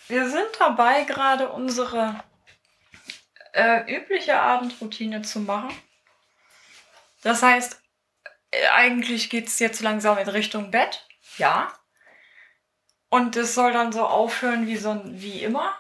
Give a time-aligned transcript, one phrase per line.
[0.08, 2.24] Wir sind dabei, gerade unsere
[3.52, 5.70] äh, übliche Abendroutine zu machen.
[7.22, 7.83] Das heißt,
[8.74, 11.08] eigentlich geht es jetzt langsam in Richtung Bett.
[11.38, 11.74] Ja.
[13.10, 15.76] Und es soll dann so aufhören wie so wie immer.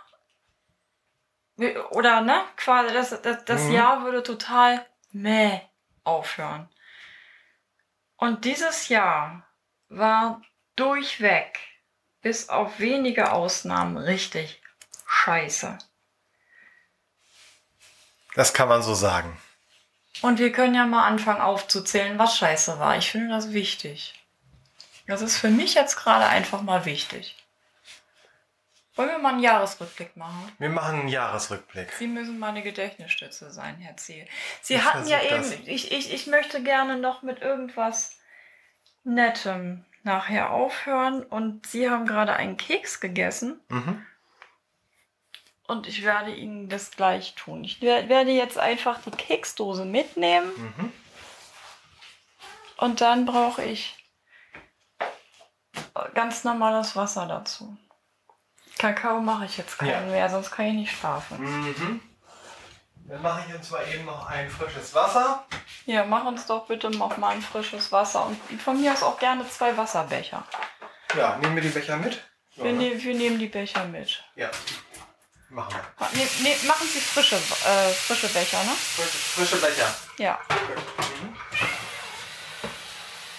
[1.91, 2.43] Oder ne?
[2.55, 3.73] Quasi das, das, das Mhm.
[3.73, 5.61] Jahr würde total meh
[6.03, 6.69] aufhören.
[8.17, 9.47] Und dieses Jahr
[9.89, 10.41] war
[10.75, 11.59] durchweg,
[12.21, 14.61] bis auf wenige Ausnahmen, richtig
[15.05, 15.77] scheiße.
[18.35, 19.39] Das kann man so sagen.
[20.23, 22.97] Und wir können ja mal anfangen aufzuzählen, was scheiße war.
[22.97, 24.13] Ich finde das wichtig.
[25.05, 27.35] Das ist für mich jetzt gerade einfach mal wichtig.
[28.95, 30.49] Wollen wir mal einen Jahresrückblick machen?
[30.59, 31.91] Wir machen einen Jahresrückblick.
[31.91, 34.25] Sie müssen meine Gedächtnisstütze sein, Herr Ziel.
[34.61, 38.17] Sie Ich hatten ja eben, ich, ich, ich möchte gerne noch mit irgendwas
[39.03, 41.23] Nettem nachher aufhören.
[41.23, 43.59] Und Sie haben gerade einen Keks gegessen.
[43.67, 44.05] Mhm.
[45.67, 47.63] Und ich werde Ihnen das gleich tun.
[47.63, 50.51] Ich wer- werde jetzt einfach die Keksdose mitnehmen.
[50.77, 50.93] Mhm.
[52.77, 53.95] Und dann brauche ich
[56.13, 57.77] ganz normales Wasser dazu.
[58.77, 60.11] Kakao mache ich jetzt keinen Ja.
[60.11, 61.39] mehr, sonst kann ich nicht schlafen.
[61.39, 62.01] Mhm.
[63.05, 65.45] Dann mache ich uns mal eben noch ein frisches Wasser.
[65.85, 69.19] Ja, mach uns doch bitte noch mal ein frisches Wasser und von mir aus auch
[69.19, 70.43] gerne zwei Wasserbecher.
[71.15, 72.21] Ja, nehmen wir die Becher mit.
[72.55, 72.73] Wir, ne?
[72.73, 74.23] ne wir nehmen die Becher mit.
[74.35, 74.49] Ja.
[75.53, 75.83] Machen wir.
[75.99, 78.71] Ma- Ne, ne, machen Sie frische, äh, frische Becher, ne?
[78.95, 79.95] Frische, frische Becher.
[80.17, 80.39] Ja.
[80.49, 81.37] Mhm.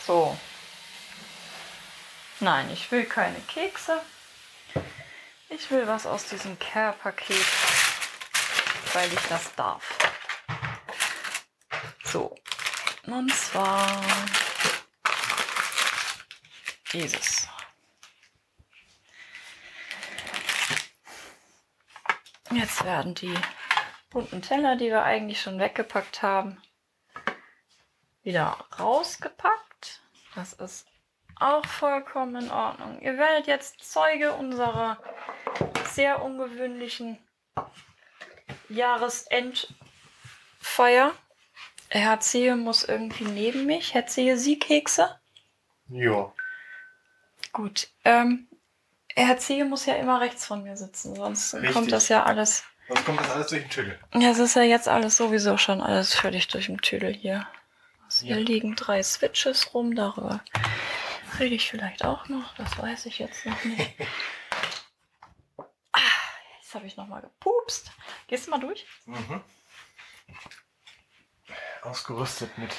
[0.06, 0.38] So.
[2.40, 4.00] Nein, ich will keine Kekse.
[5.48, 7.46] Ich will was aus diesem Care-Paket,
[8.92, 9.82] weil ich das darf.
[12.04, 12.34] So.
[13.06, 14.00] Und zwar
[16.92, 17.43] dieses.
[22.54, 23.34] Jetzt werden die
[24.10, 26.62] bunten Teller, die wir eigentlich schon weggepackt haben,
[28.22, 30.00] wieder rausgepackt.
[30.36, 30.86] Das ist
[31.40, 33.00] auch vollkommen in Ordnung.
[33.00, 35.02] Ihr werdet jetzt Zeuge unserer
[35.90, 37.18] sehr ungewöhnlichen
[38.68, 41.12] Jahresendfeier.
[41.88, 43.94] Herr Zehe muss irgendwie neben mich.
[43.94, 45.18] Herr Zehe, Sie Kekse?
[45.88, 46.32] Jo.
[47.52, 47.88] Gut.
[48.04, 48.46] Ähm,
[49.16, 51.72] Herr Zehe muss ja immer rechts von mir sitzen, sonst Richtig.
[51.72, 52.64] kommt das ja alles.
[52.88, 53.98] Sonst kommt das alles durch den Tüdel.
[54.14, 57.46] Ja, es ist ja jetzt alles sowieso schon alles völlig durch den Tüdel hier.
[58.04, 58.42] Also Hier Ja.
[58.42, 60.40] liegen drei Switches rum, darüber
[61.38, 63.92] rede ich vielleicht auch noch, das weiß ich jetzt noch nicht.
[65.92, 65.98] ah,
[66.60, 67.90] jetzt habe ich noch mal gepupst.
[68.26, 68.86] Gehst du mal durch?
[69.06, 69.42] Mhm.
[71.82, 72.70] Ausgerüstet mit.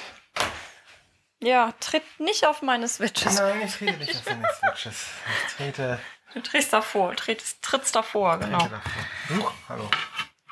[1.42, 3.34] Ja, tritt nicht auf meine Switches.
[3.34, 5.06] Nein, ich trete nicht auf deine Switches.
[5.46, 6.00] Ich trete,
[6.34, 8.58] Du trittst davor, trittst, trittst davor, genau.
[8.58, 8.80] davor.
[9.30, 9.90] Huch, hallo.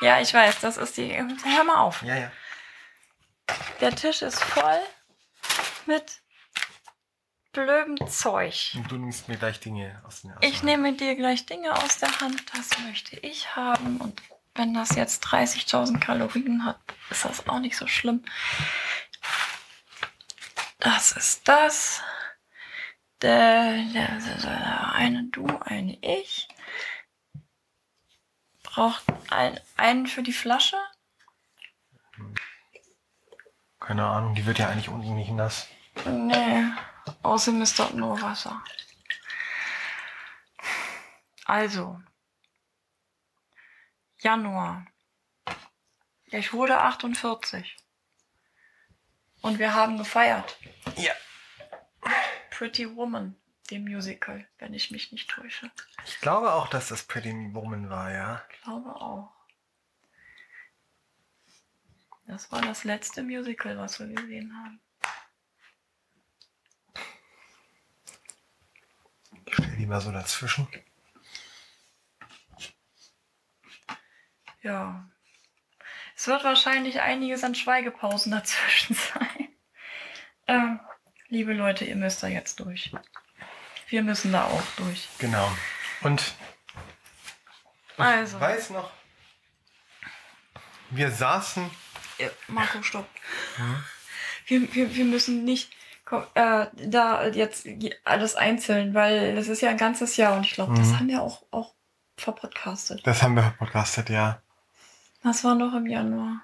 [0.01, 1.17] Ja, ich weiß, das ist die.
[1.17, 2.03] Hör mal auf.
[2.03, 2.33] Ja, ja.
[3.81, 4.81] Der Tisch ist voll
[5.87, 6.21] mit
[7.53, 8.73] blödem Zeug.
[8.75, 12.21] Und du nimmst mir gleich Dinge aus den Ich nehme dir gleich Dinge aus der
[12.21, 13.99] Hand, das möchte ich haben.
[13.99, 14.21] Und
[14.55, 16.79] wenn das jetzt 30.000 Kalorien hat,
[17.11, 18.25] ist das auch nicht so schlimm.
[20.79, 22.03] Das ist das.
[23.23, 24.21] Eine
[25.31, 26.49] du, eine ich.
[28.63, 30.77] Braucht ein, einen für die Flasche.
[33.81, 35.69] Keine Ahnung, die wird ja eigentlich unten nicht nass.
[36.07, 36.65] Nee,
[37.23, 38.63] außerdem ist dort nur Wasser.
[41.45, 42.01] Also,
[44.19, 44.87] Januar.
[46.27, 47.77] Ich wurde 48.
[49.43, 50.57] Und wir haben gefeiert.
[50.97, 51.13] Ja.
[52.55, 53.35] Pretty Woman,
[53.73, 55.69] dem Musical, wenn ich mich nicht täusche.
[56.07, 58.45] Ich glaube auch, dass das Pretty Woman war, ja.
[58.53, 59.33] Ich glaube auch.
[62.27, 64.81] Das war das letzte Musical, was wir gesehen haben.
[69.47, 70.69] Ich stell die mal so dazwischen.
[74.63, 75.11] Ja.
[76.15, 79.49] Es wird wahrscheinlich einiges an Schweigepausen dazwischen sein.
[80.47, 80.81] Ähm,
[81.35, 82.93] liebe Leute, ihr müsst da jetzt durch.
[83.89, 85.09] Wir müssen da auch durch.
[85.19, 85.51] Genau.
[86.03, 86.35] Und
[87.99, 88.91] Also, weiß noch,
[90.91, 91.69] wir saßen.
[92.49, 93.09] Marco, stopp.
[94.47, 95.73] Wir, wir, wir müssen nicht
[96.35, 97.67] äh, da jetzt
[98.05, 100.99] alles einzeln, weil das ist ja ein ganzes Jahr und ich glaube, das Mhm.
[100.99, 101.75] haben wir auch, auch
[102.17, 103.05] verpodcastet.
[103.05, 104.41] Das haben wir podcastet, ja.
[105.25, 106.43] Das war noch im Januar.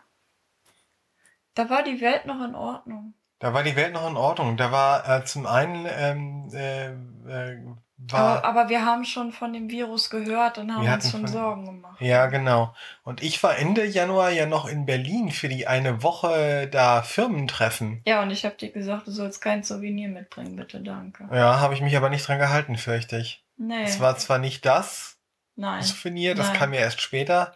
[1.55, 3.15] Da war die Welt noch in Ordnung.
[3.41, 4.57] Da war die Welt noch in Ordnung.
[4.57, 7.59] Da war äh, zum einen ähm, äh, äh,
[7.97, 11.29] war Aber, aber wir haben schon von dem Virus gehört und haben uns schon von-
[11.29, 12.01] Sorgen gemacht.
[12.01, 12.75] Ja, genau.
[13.03, 18.01] Und ich war Ende Januar ja noch in Berlin für die eine Woche da Firmentreffen.
[18.07, 21.29] Ja, und ich habe dir gesagt, du sollst kein Souvenir mitbringen, bitte, danke.
[21.31, 23.45] Ja, habe ich mich aber nicht dran gehalten, fürchte ich.
[23.59, 23.83] Nee.
[23.85, 25.19] Es war zwar nicht das
[25.57, 25.83] Nein.
[25.83, 26.57] Souvenir, das Nein.
[26.59, 27.55] kam ja erst später,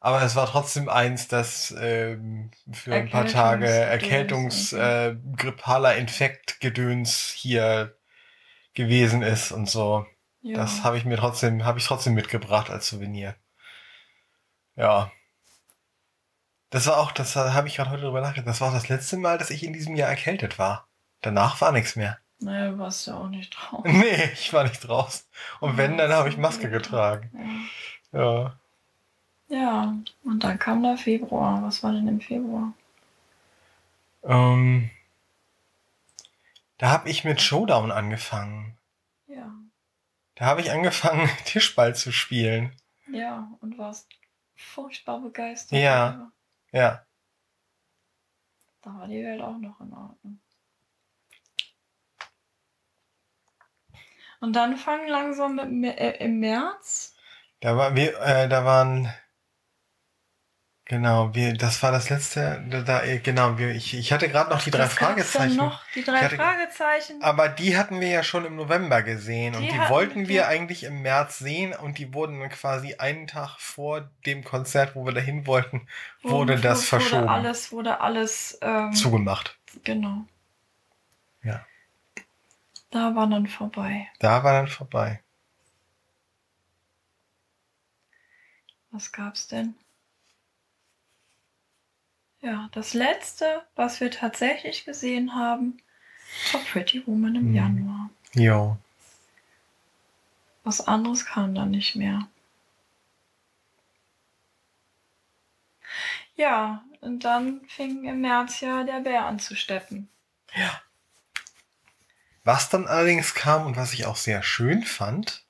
[0.00, 7.32] aber es war trotzdem eins, das ähm, für ein paar Tage Erkältungs- Erkältungs-, äh, Infektgedöns
[7.34, 7.96] hier
[8.74, 10.06] gewesen ist und so.
[10.42, 10.58] Ja.
[10.58, 13.34] Das habe ich mir trotzdem, habe ich trotzdem mitgebracht als Souvenir.
[14.76, 15.10] Ja.
[16.70, 18.48] Das war auch, das habe ich gerade heute drüber nachgedacht.
[18.48, 20.88] Das war auch das letzte Mal, dass ich in diesem Jahr erkältet war.
[21.20, 22.18] Danach war nichts mehr.
[22.38, 23.82] Naja, du warst ja auch nicht drauf.
[23.84, 25.26] Nee, ich war nicht draußen.
[25.60, 27.30] Und wenn, dann habe ich Maske getragen.
[28.12, 28.20] Ja.
[28.20, 28.60] Ja.
[29.48, 31.62] Ja, und dann kam der Februar.
[31.62, 32.72] Was war denn im Februar?
[34.24, 34.90] Ähm,
[36.78, 38.76] da habe ich mit Showdown angefangen.
[39.28, 39.52] Ja.
[40.34, 42.74] Da habe ich angefangen, Tischball zu spielen.
[43.10, 44.08] Ja, und warst
[44.56, 45.78] furchtbar begeistert.
[45.78, 46.32] Ja.
[46.72, 47.04] Ja.
[48.82, 50.40] Da war die Welt auch noch in Ordnung.
[54.40, 57.16] Und dann fangen langsam mit, äh, im März.
[57.60, 59.12] Da war wir, äh, da waren
[60.86, 64.62] genau, wir, das war das letzte, da, äh, genau, wir, ich, ich hatte gerade noch
[64.62, 65.56] die drei gab's Fragezeichen.
[65.56, 67.22] Noch die drei hatte- Fragezeichen.
[67.22, 70.28] Aber die hatten wir ja schon im November gesehen und Die die hatten wollten wir-
[70.28, 74.94] wir eigentlich im März sehen und die wurden dann quasi einen Tag vor dem Konzert,
[74.96, 75.86] wo wir dahin wollten,
[76.22, 79.58] wurde Wurde- das wurde verschoben, alles, wurde alles ähm, zugemacht.
[79.84, 80.24] Genau.
[81.42, 81.64] Ja.
[82.90, 84.08] Da war dann vorbei.
[84.20, 85.20] Da war dann vorbei.
[88.90, 89.74] Was gab's denn?
[92.46, 95.82] Ja, das letzte, was wir tatsächlich gesehen haben,
[96.52, 97.54] war Pretty Woman im Hm.
[97.56, 98.10] Januar.
[98.34, 98.76] Jo.
[100.62, 102.28] Was anderes kam dann nicht mehr.
[106.36, 110.08] Ja, und dann fing im März ja der Bär an zu steppen.
[110.54, 110.80] Ja.
[112.44, 115.44] Was dann allerdings kam und was ich auch sehr schön fand,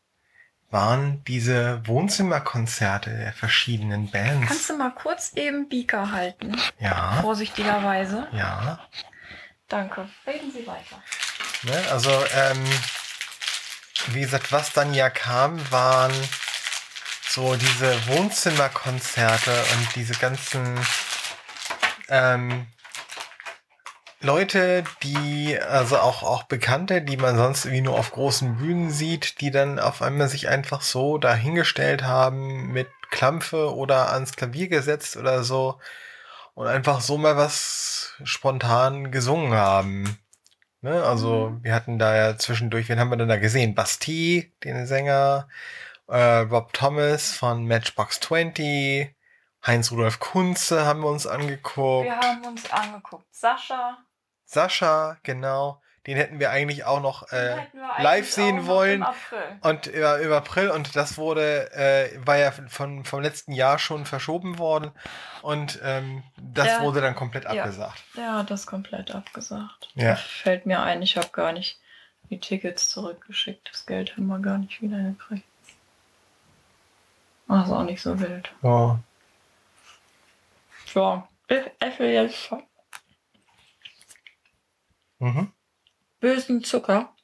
[0.77, 4.49] waren diese Wohnzimmerkonzerte der verschiedenen Bands.
[4.49, 6.55] Kannst du mal kurz eben Beaker halten?
[6.79, 8.29] ja, Vorsichtigerweise.
[8.33, 8.79] ja.
[9.69, 10.07] Danke.
[10.27, 11.03] Reden Sie weiter.
[11.63, 12.63] Ne, also, ähm,
[14.09, 16.13] wie gesagt, was dann ja kam, waren
[17.27, 20.79] so diese Wohnzimmerkonzerte und diese ganzen
[22.09, 22.67] ähm,
[24.23, 29.41] Leute, die, also auch, auch Bekannte, die man sonst irgendwie nur auf großen Bühnen sieht,
[29.41, 35.17] die dann auf einmal sich einfach so dahingestellt haben mit Klampfe oder ans Klavier gesetzt
[35.17, 35.79] oder so
[36.55, 40.19] und einfach so mal was spontan gesungen haben.
[40.81, 41.03] Ne?
[41.05, 41.65] Also Mhm.
[41.65, 43.75] wir hatten da ja zwischendurch, wen haben wir denn da gesehen?
[43.75, 45.49] Bastille, den Sänger,
[46.09, 49.15] äh, Rob Thomas von Matchbox 20,
[49.67, 52.07] Heinz Rudolf Kunze haben wir uns angeguckt.
[52.07, 53.27] Wir haben uns angeguckt.
[53.33, 53.99] Sascha.
[54.47, 55.81] Sascha, genau.
[56.07, 57.57] Den hätten wir eigentlich auch noch äh,
[57.99, 59.05] live sehen wollen.
[59.63, 64.07] Und über, über April und das wurde, äh, war ja von, vom letzten Jahr schon
[64.07, 64.93] verschoben worden
[65.43, 66.83] und ähm, das Ja.
[66.83, 67.51] wurde dann komplett Ja.
[67.65, 68.05] abgesagt.
[68.17, 69.89] Hat das komplett abgesagt.
[69.97, 70.15] Ja.
[70.15, 71.81] Fällt mir ein, ich habe gar nicht
[72.31, 73.69] die Tickets zurückgeschickt.
[73.73, 75.45] Das Geld haben wir gar nicht wieder gekriegt.
[77.49, 78.53] Also auch nicht so wild.
[78.63, 79.01] Ja.
[80.95, 82.51] Ja, ich esse jetzt
[85.19, 85.53] Mhm.
[86.21, 87.15] bösen Zucker.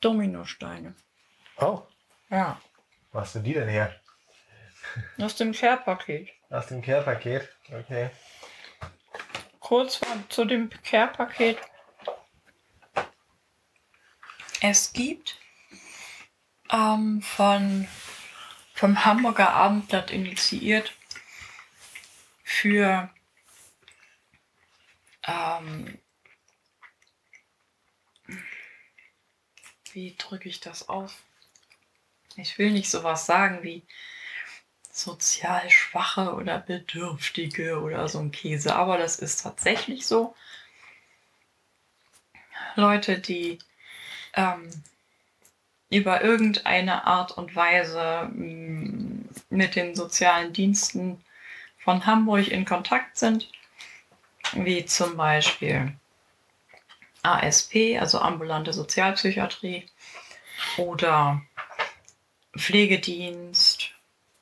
[0.00, 0.94] Dominosteine.
[1.58, 1.82] Oh,
[2.30, 2.60] Ja.
[3.12, 3.94] wo hast du die denn her?
[5.18, 6.30] Aus dem Care-Paket.
[6.48, 7.48] Aus dem Care-Paket.
[7.70, 8.10] Okay.
[9.60, 11.58] Kurz vor- zu dem Care-Paket.
[14.62, 15.36] Es gibt
[16.70, 17.86] ähm, von,
[18.74, 20.94] vom Hamburger Abendblatt initiiert
[22.42, 23.10] für
[25.26, 25.98] ähm,
[29.92, 31.14] wie drücke ich das aus?
[32.36, 33.82] Ich will nicht sowas sagen wie
[34.92, 40.34] sozial Schwache oder Bedürftige oder so ein Käse, aber das ist tatsächlich so.
[42.76, 43.58] Leute, die
[44.34, 44.70] ähm,
[45.90, 51.24] über irgendeine Art und Weise mh, mit den sozialen Diensten
[51.78, 53.50] von Hamburg in Kontakt sind,
[54.52, 55.94] wie zum Beispiel
[57.22, 59.86] ASP, also ambulante Sozialpsychiatrie
[60.78, 61.42] oder
[62.56, 63.90] Pflegedienst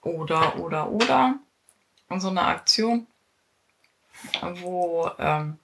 [0.03, 1.39] oder, oder, oder.
[2.09, 3.07] Und so eine Aktion,
[4.43, 5.59] wo ähm,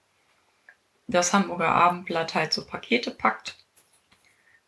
[1.07, 3.57] das Hamburger Abendblatt halt so Pakete packt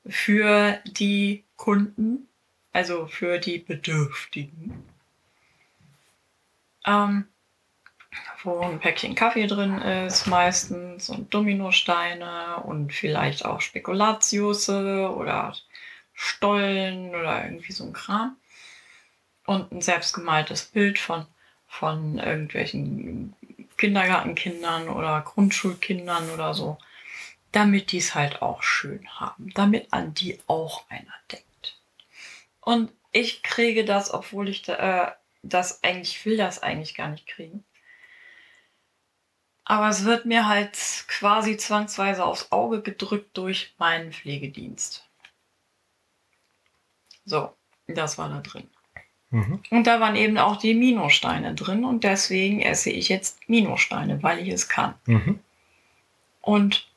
[0.05, 2.27] für die Kunden,
[2.71, 4.83] also für die Bedürftigen.
[6.85, 7.27] Ähm,
[8.47, 15.53] wo ein Päckchen Kaffee drin ist, meistens und Dominosteine und vielleicht auch Spekulatius oder
[16.13, 18.37] Stollen oder irgendwie so ein Kram.
[19.45, 21.25] Und ein selbstgemaltes Bild von,
[21.67, 23.33] von irgendwelchen
[23.77, 26.77] Kindergartenkindern oder Grundschulkindern oder so,
[27.51, 31.77] damit die es halt auch schön haben, damit an die auch einer denkt.
[32.61, 35.11] Und ich kriege das, obwohl ich da, äh,
[35.43, 37.63] das eigentlich will, das eigentlich gar nicht kriegen.
[39.69, 40.77] Aber es wird mir halt
[41.09, 45.05] quasi zwangsweise aufs Auge gedrückt durch meinen Pflegedienst.
[47.25, 47.53] So,
[47.85, 48.69] das war da drin.
[49.29, 49.61] Mhm.
[49.69, 54.39] Und da waren eben auch die Minosteine drin und deswegen esse ich jetzt Minosteine, weil
[54.39, 54.93] ich es kann.
[55.05, 55.41] Mhm.
[56.39, 56.87] Und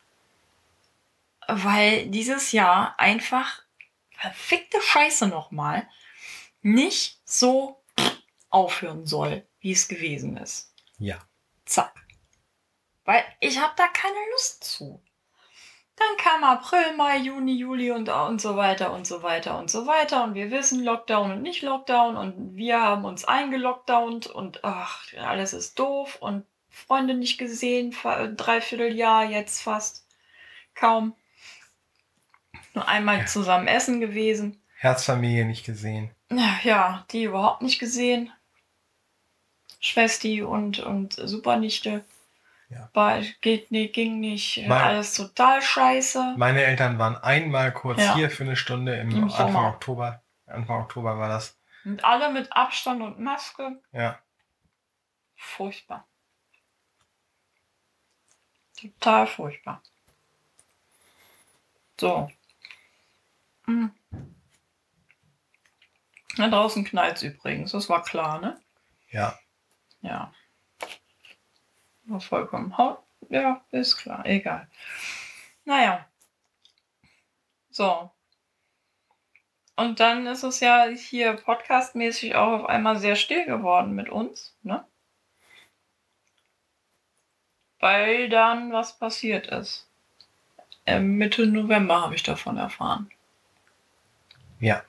[1.49, 3.65] weil dieses Jahr einfach
[4.13, 5.89] verfickte Scheiße nochmal
[6.63, 7.83] nicht so
[8.49, 10.73] aufhören soll, wie es gewesen ist.
[10.99, 11.19] Ja.
[11.65, 12.01] Zack.
[13.05, 15.03] Weil ich habe da keine Lust zu.
[15.97, 19.87] Dann kam April, Mai, Juni, Juli und, und so weiter und so weiter und so
[19.87, 20.25] weiter.
[20.25, 22.17] Und wir wissen Lockdown und nicht Lockdown.
[22.17, 26.17] Und wir haben uns eingelockdownt und ach, alles ist doof.
[26.21, 27.95] Und Freunde nicht gesehen,
[28.37, 30.07] dreiviertel Jahr jetzt fast.
[30.75, 31.15] Kaum.
[32.73, 33.27] Nur einmal ja.
[33.27, 34.63] zusammen essen gewesen.
[34.77, 36.11] Herzfamilie nicht gesehen.
[36.63, 38.33] Ja, die überhaupt nicht gesehen.
[39.81, 42.05] Schwesti und, und Supernichte.
[42.71, 42.89] Ja.
[42.93, 46.35] War, geht nicht, ging nicht, mein, alles total scheiße.
[46.37, 48.15] Meine Eltern waren einmal kurz ja.
[48.15, 49.69] hier für eine Stunde im, Im Anfang Sommer.
[49.69, 50.23] Oktober.
[50.47, 51.59] Anfang Oktober war das.
[51.85, 53.81] Und alle mit Abstand und Maske.
[53.93, 54.21] Ja.
[55.37, 56.07] Furchtbar.
[58.81, 59.83] Total furchtbar.
[61.99, 62.31] So.
[63.67, 63.91] Hm.
[66.37, 68.61] Da draußen knallt es übrigens, das war klar, ne?
[69.11, 69.39] Ja.
[70.03, 70.33] Ja.
[72.11, 72.75] War vollkommen.
[73.29, 74.67] Ja, ist klar, egal.
[75.65, 76.05] Naja.
[77.71, 78.11] So.
[79.77, 84.57] Und dann ist es ja hier podcastmäßig auch auf einmal sehr still geworden mit uns,
[84.65, 84.85] ne?
[87.79, 89.89] Weil dann was passiert ist.
[90.87, 93.09] Ähm, Mitte November habe ich davon erfahren.
[94.59, 94.83] Ja.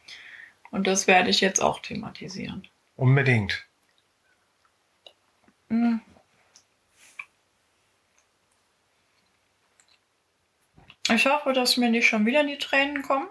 [0.72, 2.68] Und das werde ich jetzt auch thematisieren.
[2.96, 3.66] Unbedingt.
[11.13, 13.27] Ich hoffe, dass mir nicht schon wieder die Tränen kommen.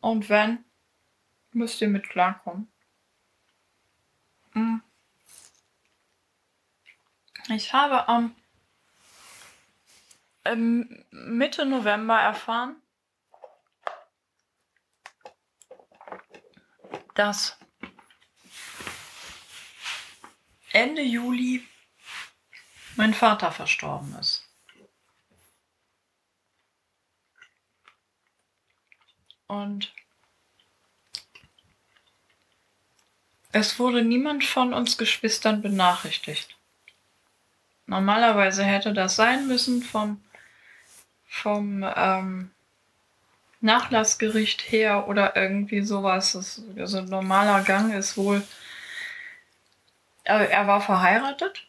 [0.00, 0.64] Und wenn,
[1.52, 2.72] müsst ihr mit klarkommen.
[4.52, 4.82] Hm.
[7.50, 8.34] Ich habe am
[10.44, 12.82] ähm, Mitte November erfahren,
[17.14, 17.56] dass
[20.72, 21.66] Ende Juli
[22.96, 24.47] mein Vater verstorben ist.
[29.48, 29.92] Und
[33.50, 36.56] es wurde niemand von uns Geschwistern benachrichtigt.
[37.86, 40.22] Normalerweise hätte das sein müssen vom,
[41.26, 42.50] vom ähm,
[43.62, 46.32] Nachlassgericht her oder irgendwie sowas.
[46.32, 48.46] Das, also normaler Gang ist wohl,
[50.24, 51.66] er war verheiratet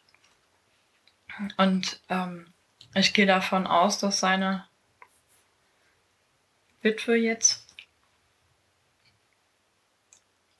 [1.55, 2.48] und ähm,
[2.93, 4.67] ich gehe davon aus, dass seine
[6.81, 7.68] Witwe jetzt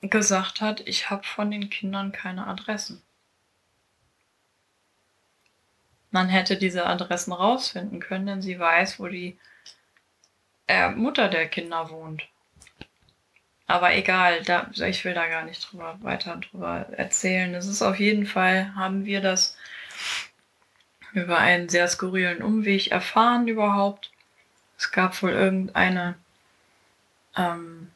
[0.00, 3.02] gesagt hat, ich habe von den Kindern keine Adressen.
[6.10, 9.38] Man hätte diese Adressen rausfinden können, denn sie weiß, wo die
[10.66, 12.26] äh, Mutter der Kinder wohnt.
[13.66, 17.54] Aber egal, da, ich will da gar nicht drüber, weiter drüber erzählen.
[17.54, 19.56] Es ist auf jeden Fall, haben wir das
[21.12, 24.10] über einen sehr skurrilen Umweg erfahren überhaupt.
[24.76, 26.16] Es gab wohl irgendeine
[27.36, 27.92] ähm,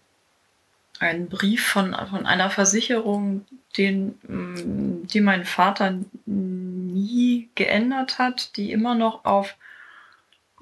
[1.04, 3.44] einen Brief von, von einer Versicherung,
[3.76, 9.56] den, mm, die mein Vater nie geändert hat, die immer noch auf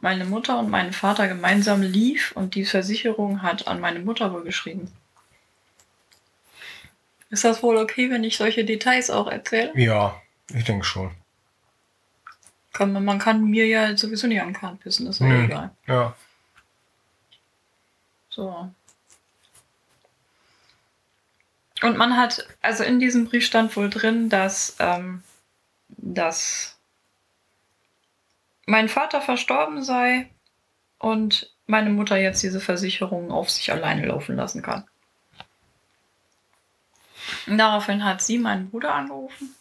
[0.00, 4.42] meine Mutter und meinen Vater gemeinsam lief und die Versicherung hat an meine Mutter wohl
[4.42, 4.92] geschrieben.
[7.30, 9.72] Ist das wohl okay, wenn ich solche Details auch erzähle?
[9.74, 10.20] Ja,
[10.52, 11.12] ich denke schon.
[12.72, 15.44] Kann man, man kann mir ja sowieso nicht an den Kahn pissen, ist ja Nö.
[15.44, 15.70] egal.
[15.86, 16.14] Ja.
[18.28, 18.70] So.
[21.82, 25.22] Und man hat, also in diesem Brief stand wohl drin, dass, ähm,
[25.88, 26.78] dass
[28.66, 30.30] mein Vater verstorben sei
[30.98, 34.86] und meine Mutter jetzt diese Versicherung auf sich alleine laufen lassen kann.
[37.46, 39.54] Und daraufhin hat sie meinen Bruder angerufen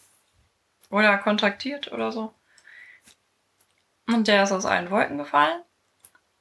[0.91, 2.33] oder kontaktiert oder so.
[4.07, 5.61] Und der ist aus allen Wolken gefallen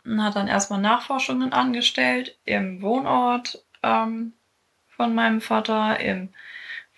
[0.04, 4.34] und hat dann erstmal Nachforschungen angestellt im Wohnort ähm,
[5.00, 6.28] von meinem Vater, im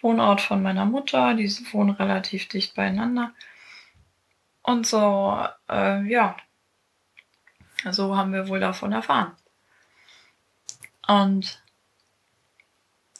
[0.00, 1.35] Wohnort von meiner Mutter.
[1.35, 3.32] Die wohnen relativ dicht beieinander.
[4.62, 6.37] Und so, äh, ja,
[7.92, 9.37] so haben wir wohl davon erfahren.
[11.06, 11.62] Und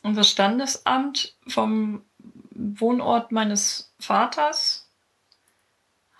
[0.02, 2.04] unser Standesamt vom
[2.50, 4.90] Wohnort meines Vaters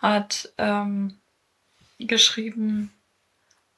[0.01, 1.19] hat ähm,
[1.99, 2.93] geschrieben,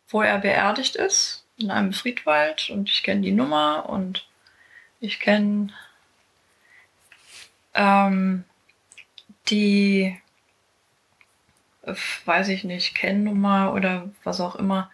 [0.08, 2.68] wo er beerdigt ist, in einem Friedwald.
[2.68, 4.26] Und ich kenne die Nummer und
[5.00, 5.68] ich kenne
[7.74, 8.44] ähm,
[9.48, 10.16] die,
[12.24, 14.90] weiß ich nicht, Kennnummer oder was auch immer,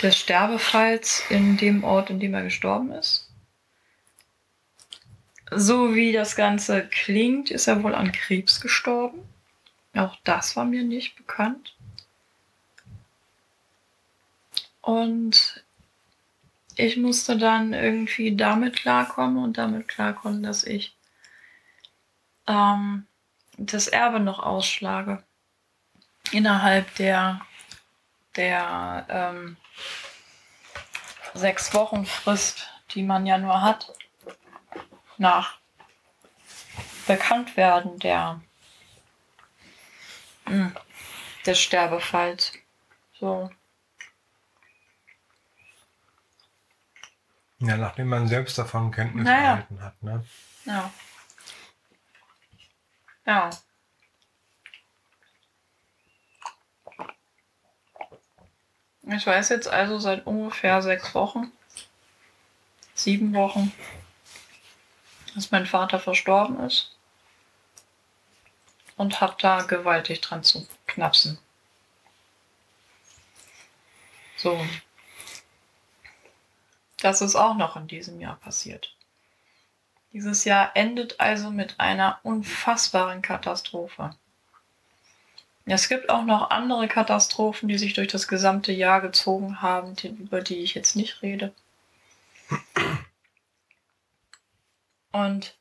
[0.00, 3.28] des Sterbefalls in dem Ort, in dem er gestorben ist.
[5.50, 9.20] So wie das Ganze klingt, ist er wohl an Krebs gestorben.
[9.94, 11.76] Auch das war mir nicht bekannt.
[14.80, 15.62] Und
[16.76, 20.96] ich musste dann irgendwie damit klarkommen und damit klarkommen, dass ich
[22.46, 23.06] ähm,
[23.58, 25.22] das Erbe noch ausschlage.
[26.30, 27.40] Innerhalb der,
[28.36, 29.56] der ähm,
[31.34, 33.92] sechs Wochen Frist, die man ja nur hat,
[35.18, 35.58] nach
[37.06, 38.40] Bekanntwerden der,
[40.46, 40.72] mh,
[41.44, 42.52] des Sterbefalls.
[43.18, 43.50] So.
[47.64, 49.38] Ja, nachdem man selbst davon Kenntnis Naja.
[49.50, 50.24] erhalten hat, ne?
[50.64, 50.92] Ja.
[53.24, 53.50] Ja.
[59.02, 61.52] Ich weiß jetzt also seit ungefähr sechs Wochen,
[62.94, 63.72] sieben Wochen,
[65.36, 66.96] dass mein Vater verstorben ist.
[68.96, 71.38] Und hab da gewaltig dran zu knapsen.
[74.36, 74.60] So.
[77.02, 78.94] Das ist auch noch in diesem Jahr passiert.
[80.12, 84.14] Dieses Jahr endet also mit einer unfassbaren Katastrophe.
[85.64, 90.08] Es gibt auch noch andere Katastrophen, die sich durch das gesamte Jahr gezogen haben, die,
[90.08, 91.52] über die ich jetzt nicht rede.
[95.10, 95.56] Und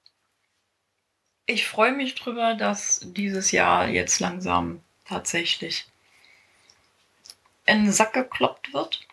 [1.47, 5.87] ich freue mich drüber, dass dieses Jahr jetzt langsam tatsächlich
[7.65, 9.07] in den Sack gekloppt wird.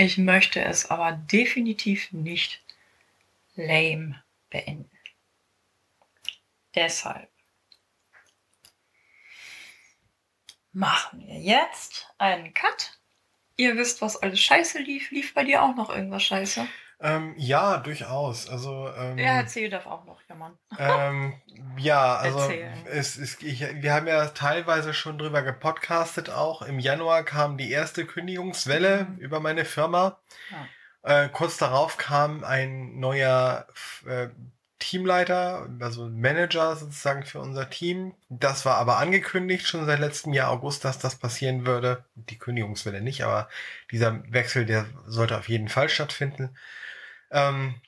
[0.00, 2.62] Ich möchte es aber definitiv nicht
[3.56, 4.88] lame beenden.
[6.72, 7.28] Deshalb
[10.72, 12.96] machen wir jetzt einen Cut.
[13.56, 15.10] Ihr wisst, was alles scheiße lief.
[15.10, 16.68] Lief bei dir auch noch irgendwas scheiße?
[17.00, 18.48] Ähm, ja, durchaus.
[18.48, 20.58] Also, ähm, Ja, erzähl darf auch noch jammern.
[20.78, 21.34] ähm,
[21.76, 22.50] ja, also
[22.86, 26.62] es ist, ich, wir haben ja teilweise schon drüber gepodcastet auch.
[26.62, 29.18] Im Januar kam die erste Kündigungswelle Mhm.
[29.18, 30.18] über meine Firma.
[31.02, 33.66] Äh, kurz darauf kam ein neuer
[34.06, 34.28] äh,
[34.78, 38.14] Teamleiter, also Manager sozusagen für unser Team.
[38.28, 42.04] Das war aber angekündigt schon seit letztem Jahr August, dass das passieren würde.
[42.14, 43.48] Die Kündigungswelle nicht, aber
[43.90, 46.56] dieser Wechsel, der sollte auf jeden Fall stattfinden.
[47.30, 47.80] Ähm,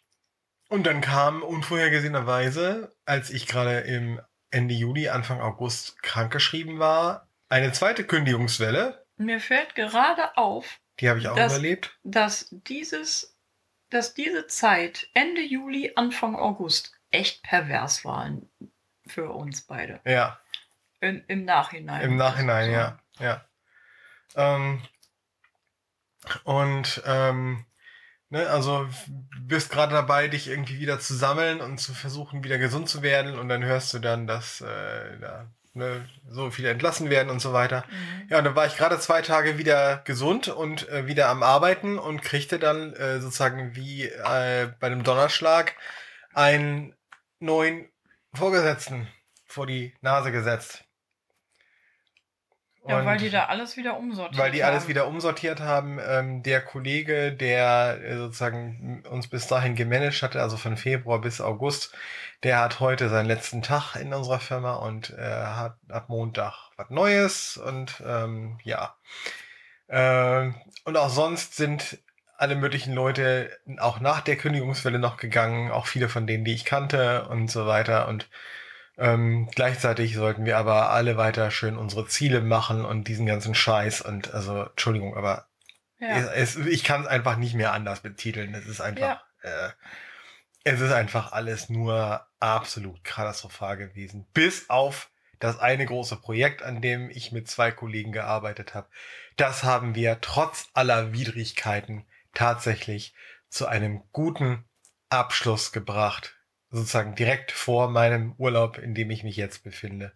[0.68, 7.72] und dann kam unvorhergesehenerweise, als ich gerade im Ende Juli, Anfang August krankgeschrieben war, eine
[7.72, 9.04] zweite Kündigungswelle.
[9.16, 11.96] Mir fällt gerade auf, Die habe ich auch Das- überlebt.
[12.02, 13.36] dass dieses,
[13.90, 18.30] dass diese Zeit Ende Juli, Anfang August echt pervers war
[19.06, 20.00] für uns beide.
[20.04, 20.40] Ja.
[21.00, 22.02] In, Im Nachhinein.
[22.02, 22.72] Im Nachhinein, So.
[22.72, 22.98] ja.
[23.18, 23.44] ja.
[24.36, 24.82] Ähm,
[26.44, 27.64] und ähm,
[28.28, 28.88] ne, also
[29.40, 33.38] bist gerade dabei, dich irgendwie wieder zu sammeln und zu versuchen, wieder gesund zu werden.
[33.38, 37.52] Und dann hörst du dann, dass äh, da, ne, so viele entlassen werden und so
[37.52, 37.84] weiter.
[37.88, 38.28] Mhm.
[38.30, 41.98] Ja, und dann war ich gerade zwei Tage wieder gesund und äh, wieder am Arbeiten
[41.98, 45.74] und kriegte dann äh, sozusagen wie äh, bei einem Donnerschlag
[46.34, 46.94] einen
[47.38, 47.88] neuen
[48.34, 49.08] Vorgesetzten
[49.46, 50.84] vor die Nase gesetzt.
[52.90, 54.88] Ja, weil die da alles wieder umsortiert weil die alles haben.
[54.88, 55.98] wieder umsortiert haben.
[56.06, 61.40] Ähm, der Kollege, der äh, sozusagen uns bis dahin gemanagt hatte, also von Februar bis
[61.40, 61.94] August,
[62.42, 66.90] der hat heute seinen letzten Tag in unserer Firma und äh, hat ab Montag was
[66.90, 68.94] Neues und ähm, ja.
[69.88, 71.98] Ähm, und auch sonst sind
[72.38, 76.64] alle möglichen Leute auch nach der Kündigungswelle noch gegangen, auch viele von denen, die ich
[76.64, 78.08] kannte und so weiter.
[78.08, 78.30] Und
[79.00, 84.02] ähm, gleichzeitig sollten wir aber alle weiter schön unsere Ziele machen und diesen ganzen Scheiß
[84.02, 85.48] und also Entschuldigung, aber
[85.98, 86.18] Ja.
[86.34, 88.54] es, es, ich kann es einfach nicht mehr anders betiteln.
[88.54, 89.70] Es ist einfach, äh,
[90.64, 94.26] es ist einfach alles nur absolut katastrophal gewesen.
[94.34, 98.88] Bis auf das eine große Projekt, an dem ich mit zwei Kollegen gearbeitet habe.
[99.36, 103.14] Das haben wir trotz aller Widrigkeiten tatsächlich
[103.48, 104.64] zu einem guten
[105.08, 106.36] Abschluss gebracht.
[106.70, 110.12] Sozusagen direkt vor meinem Urlaub, in dem ich mich jetzt befinde.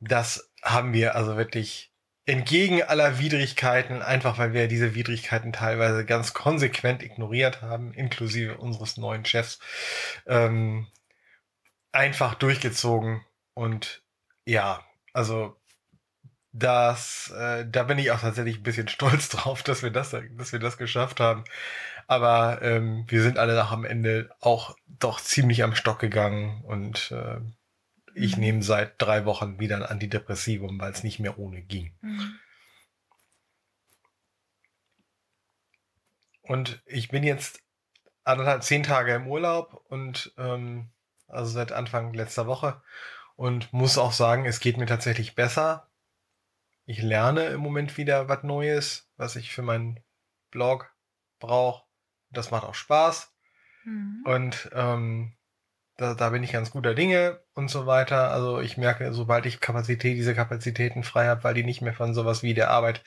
[0.00, 1.92] Das haben wir also wirklich
[2.26, 8.96] entgegen aller Widrigkeiten, einfach weil wir diese Widrigkeiten teilweise ganz konsequent ignoriert haben, inklusive unseres
[8.96, 9.58] neuen Chefs,
[10.26, 10.86] ähm,
[11.90, 13.24] einfach durchgezogen.
[13.54, 14.02] Und
[14.46, 15.56] ja, also
[16.52, 20.52] das, äh, da bin ich auch tatsächlich ein bisschen stolz drauf, dass wir das, dass
[20.52, 21.44] wir das geschafft haben.
[22.06, 27.10] Aber ähm, wir sind alle nach am Ende auch doch ziemlich am Stock gegangen und
[27.12, 27.40] äh,
[28.14, 28.40] ich Mhm.
[28.40, 31.94] nehme seit drei Wochen wieder ein Antidepressivum, weil es nicht mehr ohne ging.
[32.02, 32.38] Mhm.
[36.42, 37.62] Und ich bin jetzt
[38.24, 40.90] anderthalb, zehn Tage im Urlaub und ähm,
[41.28, 42.82] also seit Anfang letzter Woche
[43.36, 45.88] und muss auch sagen, es geht mir tatsächlich besser.
[46.86, 50.00] Ich lerne im Moment wieder was Neues, was ich für meinen
[50.50, 50.94] Blog
[51.40, 51.84] brauche.
[52.32, 53.32] Das macht auch Spaß.
[53.84, 54.22] Mhm.
[54.24, 55.32] Und ähm,
[55.96, 58.30] da, da bin ich ganz guter Dinge und so weiter.
[58.30, 62.14] Also ich merke, sobald ich Kapazität, diese Kapazitäten frei habe, weil die nicht mehr von
[62.14, 63.02] sowas wie der Arbeit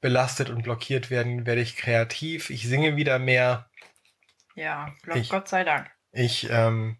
[0.00, 2.50] belastet und blockiert werden, werde ich kreativ.
[2.50, 3.68] Ich singe wieder mehr.
[4.54, 5.90] Ja, Gott, Ich- Gott sei Dank.
[6.12, 6.98] Ich ähm,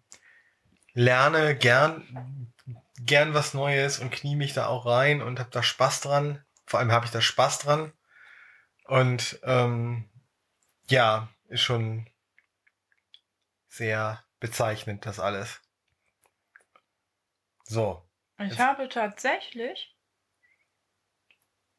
[0.93, 2.51] lerne gern,
[2.99, 6.43] gern was Neues und knie mich da auch rein und habe da Spaß dran.
[6.65, 7.93] Vor allem habe ich da Spaß dran.
[8.87, 10.09] Und ähm,
[10.89, 12.09] ja, ist schon
[13.67, 15.61] sehr bezeichnend, das alles.
[17.63, 18.07] So.
[18.37, 19.95] Ich Jetzt- habe tatsächlich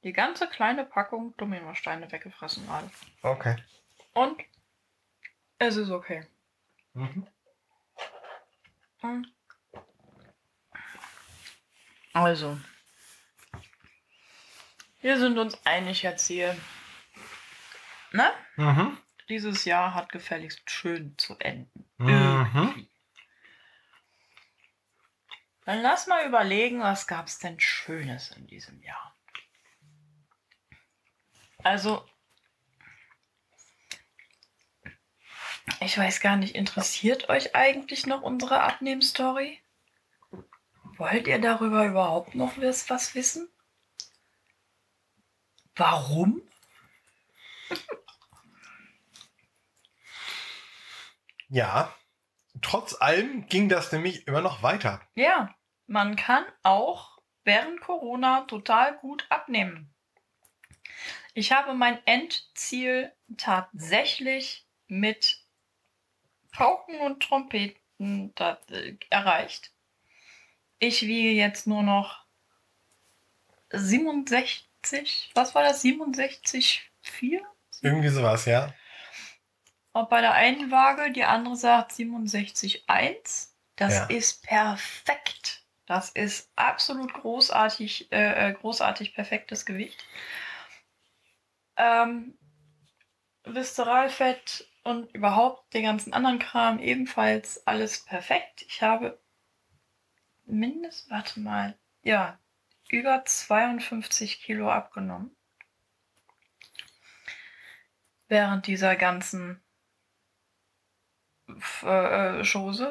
[0.02, 2.90] die ganze kleine Packung Dominosteine weggefressen gerade.
[3.22, 3.56] Okay.
[4.14, 4.42] Und
[5.58, 6.26] es ist okay.
[6.94, 7.26] Mhm.
[9.00, 9.26] Hm.
[12.12, 12.58] Also,
[15.00, 16.56] wir sind uns einig jetzt hier.
[18.12, 18.32] Ne?
[18.56, 18.95] Mhm.
[19.28, 21.84] Dieses Jahr hat gefälligst schön zu enden.
[21.98, 22.88] Mhm.
[25.64, 29.16] Dann lass mal überlegen, was gab's denn Schönes in diesem Jahr?
[31.64, 32.06] Also,
[35.80, 39.60] ich weiß gar nicht, interessiert euch eigentlich noch unsere Abnehmstory?
[40.96, 43.48] Wollt ihr darüber überhaupt noch was wissen?
[45.74, 46.40] Warum?
[51.48, 51.94] Ja.
[52.62, 55.02] Trotz allem ging das nämlich immer noch weiter.
[55.14, 55.54] Ja,
[55.86, 59.94] man kann auch während Corona total gut abnehmen.
[61.34, 65.44] Ich habe mein Endziel tatsächlich mit
[66.50, 69.72] Pauken und Trompeten äh, erreicht.
[70.78, 72.24] Ich wiege jetzt nur noch
[73.70, 75.84] 67, was war das?
[75.84, 77.40] 67,4?
[77.82, 78.72] Irgendwie sowas, ja.
[79.96, 83.54] Und bei der einen Waage, die andere sagt 67,1.
[83.76, 84.04] Das Ja.
[84.04, 85.64] ist perfekt.
[85.86, 90.04] Das ist absolut großartig, äh, äh, großartig perfektes Gewicht.
[91.78, 92.36] Ähm,
[93.44, 98.66] Viszeralfett und überhaupt den ganzen anderen Kram ebenfalls alles perfekt.
[98.68, 99.18] Ich habe
[100.44, 102.38] mindestens, warte mal, ja,
[102.90, 105.34] über 52 Kilo abgenommen.
[108.28, 109.62] Während dieser ganzen
[111.48, 112.42] äh,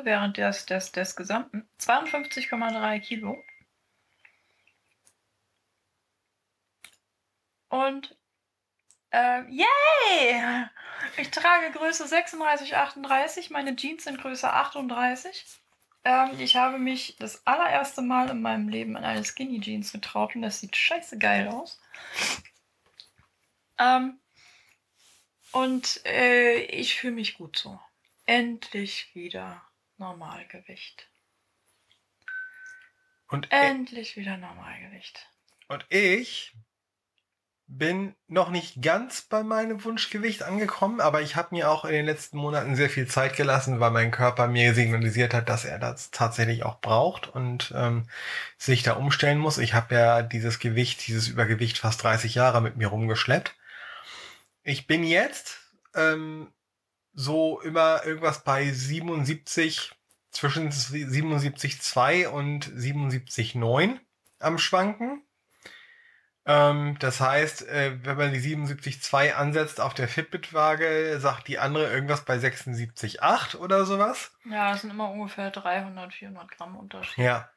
[0.05, 3.43] während des, des, des gesamten 52,3 Kilo.
[7.69, 8.15] Und
[9.11, 10.65] äh, yay!
[11.17, 15.45] Ich trage Größe 36, 38, meine Jeans sind Größe 38.
[16.05, 20.35] Ähm, ich habe mich das allererste Mal in meinem Leben in eine Skinny Jeans getraut
[20.35, 21.79] und das sieht scheiße geil aus.
[23.79, 24.19] Ähm,
[25.51, 27.79] und äh, ich fühle mich gut so.
[28.25, 29.61] Endlich wieder
[29.97, 31.07] Normalgewicht.
[33.27, 35.27] Und, äh, Endlich wieder Normalgewicht.
[35.67, 36.53] Und ich
[37.67, 42.05] bin noch nicht ganz bei meinem Wunschgewicht angekommen, aber ich habe mir auch in den
[42.05, 46.11] letzten Monaten sehr viel Zeit gelassen, weil mein Körper mir signalisiert hat, dass er das
[46.11, 48.07] tatsächlich auch braucht und ähm,
[48.57, 49.57] sich da umstellen muss.
[49.57, 53.55] Ich habe ja dieses Gewicht, dieses Übergewicht fast 30 Jahre mit mir rumgeschleppt.
[54.63, 55.59] Ich bin jetzt
[55.95, 56.51] ähm,
[57.15, 59.91] so immer irgendwas bei 77,
[60.31, 63.99] zwischen 77,2 und 77,9
[64.39, 65.23] am Schwanken.
[66.45, 71.91] Ähm, das heißt, äh, wenn man die 77,2 ansetzt auf der Fitbit-Waage, sagt die andere
[71.91, 74.31] irgendwas bei 76,8 oder sowas.
[74.45, 77.17] Ja, das sind immer ungefähr 300, 400 Gramm Unterschied.
[77.17, 77.49] Ja.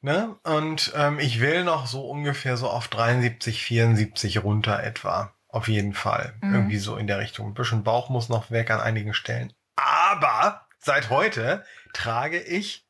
[0.00, 0.36] Ne?
[0.44, 5.32] Und ähm, ich will noch so ungefähr so auf 73, 74 runter etwa.
[5.48, 6.34] Auf jeden Fall.
[6.42, 6.54] Mhm.
[6.54, 7.48] Irgendwie so in der Richtung.
[7.48, 9.52] Ein bisschen Bauch muss noch weg an einigen Stellen.
[9.76, 12.86] Aber seit heute trage ich,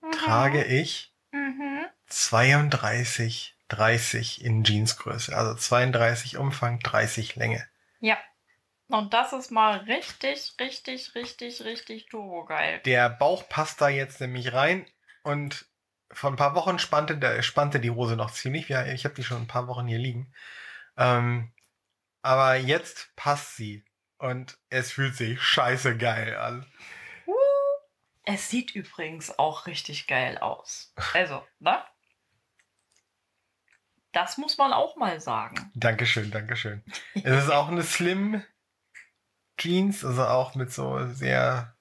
[0.00, 0.12] mhm.
[0.12, 1.86] trage ich mhm.
[2.06, 5.34] 32 30 in Jeansgröße.
[5.36, 7.66] Also 32 Umfang, 30 Länge.
[8.00, 8.18] Ja.
[8.88, 12.80] Und das ist mal richtig, richtig, richtig, richtig turbo geil.
[12.84, 14.86] Der Bauch passt da jetzt nämlich rein
[15.22, 15.64] und
[16.10, 18.68] vor ein paar Wochen spannte, der, spannte die Hose noch ziemlich.
[18.68, 20.30] Ja, ich habe die schon ein paar Wochen hier liegen.
[20.96, 21.52] Ähm,
[22.22, 23.84] aber jetzt passt sie
[24.18, 26.66] und es fühlt sich scheiße geil an.
[28.24, 30.92] Es sieht übrigens auch richtig geil aus.
[31.12, 31.82] Also, ne?
[34.12, 35.72] Das muss man auch mal sagen.
[35.74, 36.84] Dankeschön, Dankeschön.
[37.14, 38.44] es ist auch eine Slim
[39.56, 41.76] Jeans, also auch mit so sehr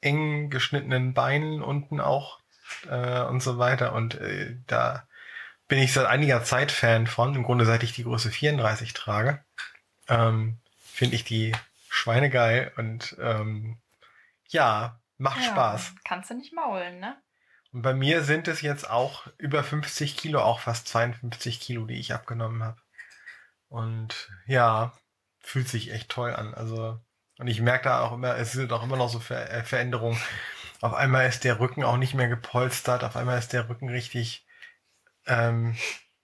[0.00, 2.40] eng geschnittenen Beinen unten auch
[2.88, 3.92] äh, und so weiter.
[3.92, 5.06] Und äh, da
[5.74, 7.34] bin ich seit einiger Zeit Fan von.
[7.34, 9.44] Im Grunde seit ich die Größe 34 trage,
[10.06, 11.50] ähm, finde ich die
[11.88, 13.78] Schweine geil und ähm,
[14.50, 15.94] ja, macht ja, Spaß.
[16.04, 17.20] Kannst du nicht maulen, ne?
[17.72, 21.98] Und bei mir sind es jetzt auch über 50 Kilo, auch fast 52 Kilo, die
[21.98, 22.80] ich abgenommen habe.
[23.68, 24.92] Und ja,
[25.40, 26.54] fühlt sich echt toll an.
[26.54, 27.00] Also,
[27.38, 30.20] und ich merke da auch immer, es sind auch immer noch so Ver äh, Veränderungen.
[30.80, 34.43] Auf einmal ist der Rücken auch nicht mehr gepolstert, auf einmal ist der Rücken richtig
[35.26, 35.76] ähm,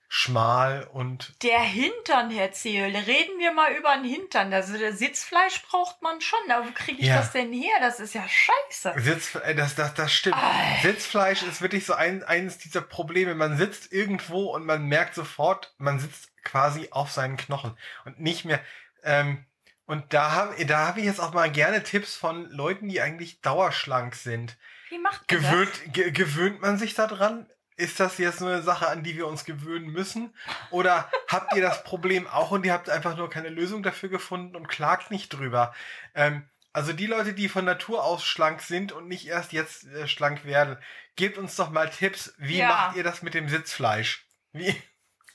[0.08, 1.32] schmal und.
[1.42, 4.52] Der Hintern, Herr Zehl, reden wir mal über den Hintern.
[4.52, 6.38] Also der Sitzfleisch braucht man schon.
[6.50, 7.18] Aber wo kriege ich ja.
[7.18, 7.72] das denn her?
[7.80, 9.00] Das ist ja scheiße.
[9.00, 10.36] Sitz, äh, das, das, das stimmt.
[10.36, 10.82] Alter.
[10.82, 13.34] Sitzfleisch ist wirklich so ein, eines dieser Probleme.
[13.34, 18.44] Man sitzt irgendwo und man merkt sofort, man sitzt quasi auf seinen Knochen und nicht
[18.44, 18.60] mehr.
[19.04, 19.44] Ähm,
[19.86, 23.40] und da habe da hab ich jetzt auch mal gerne Tipps von Leuten, die eigentlich
[23.40, 24.56] dauerschlank sind.
[24.88, 25.92] Wie macht man gewöhnt, das?
[25.92, 27.48] Ge gewöhnt man sich daran?
[27.80, 30.34] Ist das jetzt nur eine Sache, an die wir uns gewöhnen müssen?
[30.70, 34.54] Oder habt ihr das Problem auch und ihr habt einfach nur keine Lösung dafür gefunden
[34.54, 35.74] und klagt nicht drüber?
[36.14, 40.06] Ähm, also die Leute, die von Natur aus schlank sind und nicht erst jetzt äh,
[40.06, 40.78] schlank werden,
[41.16, 42.34] gebt uns doch mal Tipps.
[42.38, 42.68] Wie ja.
[42.68, 44.26] macht ihr das mit dem Sitzfleisch?
[44.52, 44.80] Wie?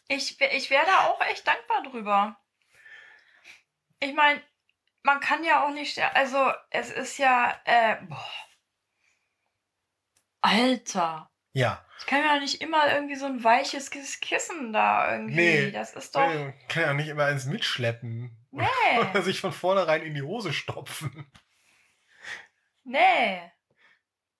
[0.08, 2.38] Ich, ich wäre da auch echt dankbar drüber.
[4.00, 4.42] Ich meine,
[5.02, 8.32] man kann ja auch nicht, also es ist ja, äh, boah.
[10.42, 11.32] Alter.
[11.56, 11.86] Ja.
[12.00, 15.36] Ich kann ja nicht immer irgendwie so ein weiches Kissen da irgendwie.
[15.36, 16.28] Nee, das ist doch.
[16.28, 18.38] Nee, kann ja nicht immer eins mitschleppen.
[18.52, 19.00] Nee.
[19.00, 21.32] Oder sich von vornherein in die Hose stopfen.
[22.84, 23.42] Nee.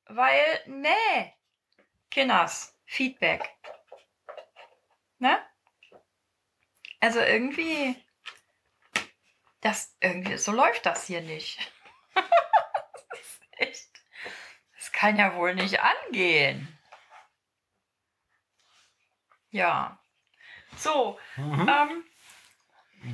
[0.08, 1.34] Weil, nee.
[2.12, 3.50] Kinders, Feedback.
[5.20, 5.40] Ne?
[7.00, 7.96] Also irgendwie.
[9.62, 11.72] Das, irgendwie, so läuft das hier nicht.
[12.14, 13.90] das ist echt.
[14.78, 16.75] Das kann ja wohl nicht angehen.
[19.56, 19.98] Ja.
[20.76, 21.18] So.
[21.38, 21.70] Mhm.
[21.70, 22.04] Ähm,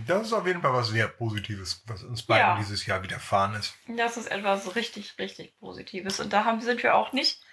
[0.07, 2.57] das ist auf jeden Fall was sehr Positives, was uns beiden ja.
[2.57, 3.75] dieses Jahr widerfahren ist.
[3.87, 6.19] Das ist etwas richtig, richtig Positives.
[6.19, 7.43] Und da haben, sind wir auch nicht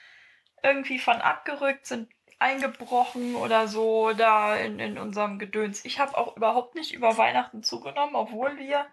[0.62, 5.84] irgendwie von abgerückt, sind eingebrochen oder so da in, in unserem Gedöns.
[5.84, 8.86] Ich habe auch überhaupt nicht über Weihnachten zugenommen, obwohl wir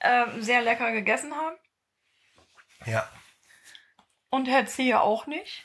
[0.00, 1.56] ähm, sehr lecker gegessen haben.
[2.86, 3.08] Ja.
[4.30, 5.64] Und Herr Zehe auch nicht.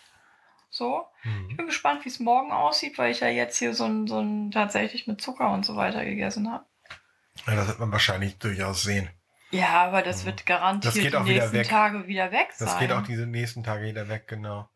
[0.74, 1.06] So.
[1.24, 1.50] Mhm.
[1.52, 4.20] Ich bin gespannt, wie es morgen aussieht, weil ich ja jetzt hier so ein, so
[4.20, 6.66] ein tatsächlich mit Zucker und so weiter gegessen habe.
[7.46, 9.08] Ja, das wird man wahrscheinlich durchaus sehen.
[9.52, 10.28] Ja, aber das mhm.
[10.28, 11.70] wird garantiert das die nächsten weg.
[11.70, 12.68] Tage wieder weg sein.
[12.68, 14.68] Das geht auch diese nächsten Tage wieder weg, genau.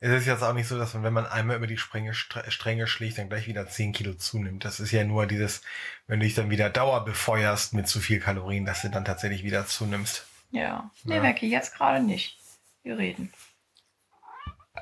[0.00, 2.88] Es ist jetzt auch nicht so, dass man, wenn man einmal über die Stränge, Stränge
[2.88, 4.64] schlägt, dann gleich wieder 10 Kilo zunimmt.
[4.64, 5.62] Das ist ja nur dieses,
[6.08, 9.44] wenn du dich dann wieder Dauer befeuerst mit zu viel Kalorien, dass du dann tatsächlich
[9.44, 10.26] wieder zunimmst.
[10.50, 10.90] Ja.
[11.04, 11.22] Nee, ja.
[11.22, 12.38] Becky, jetzt gerade nicht.
[12.82, 13.32] Wir reden.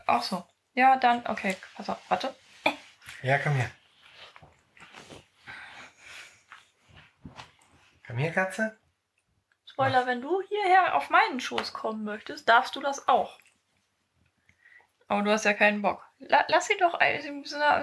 [0.06, 0.44] Ach so.
[0.74, 2.35] Ja, dann, okay, pass auf, warte.
[3.22, 3.70] Ja, komm her.
[8.06, 8.78] Komm her, Katze.
[9.66, 13.38] Spoiler, wenn du hierher auf meinen Schoß kommen möchtest, darfst du das auch.
[15.09, 16.02] Aber du hast ja keinen Bock.
[16.18, 16.98] La lass sie doch,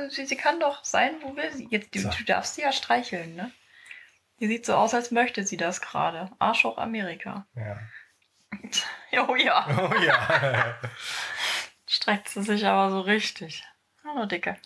[0.09, 1.67] sie, sie kann doch sein, wo will sie.
[1.69, 2.09] Jetzt, du, so.
[2.09, 3.51] du darfst sie ja streicheln, ne?
[4.39, 6.31] Die sieht so aus, als möchte sie das gerade.
[6.39, 7.45] Arsch auch Amerika.
[7.55, 7.79] Ja.
[9.27, 9.67] oh ja.
[9.69, 10.75] Oh ja.
[12.03, 13.63] Streckt sie sich aber so richtig.
[14.03, 14.57] Hallo, Dicke.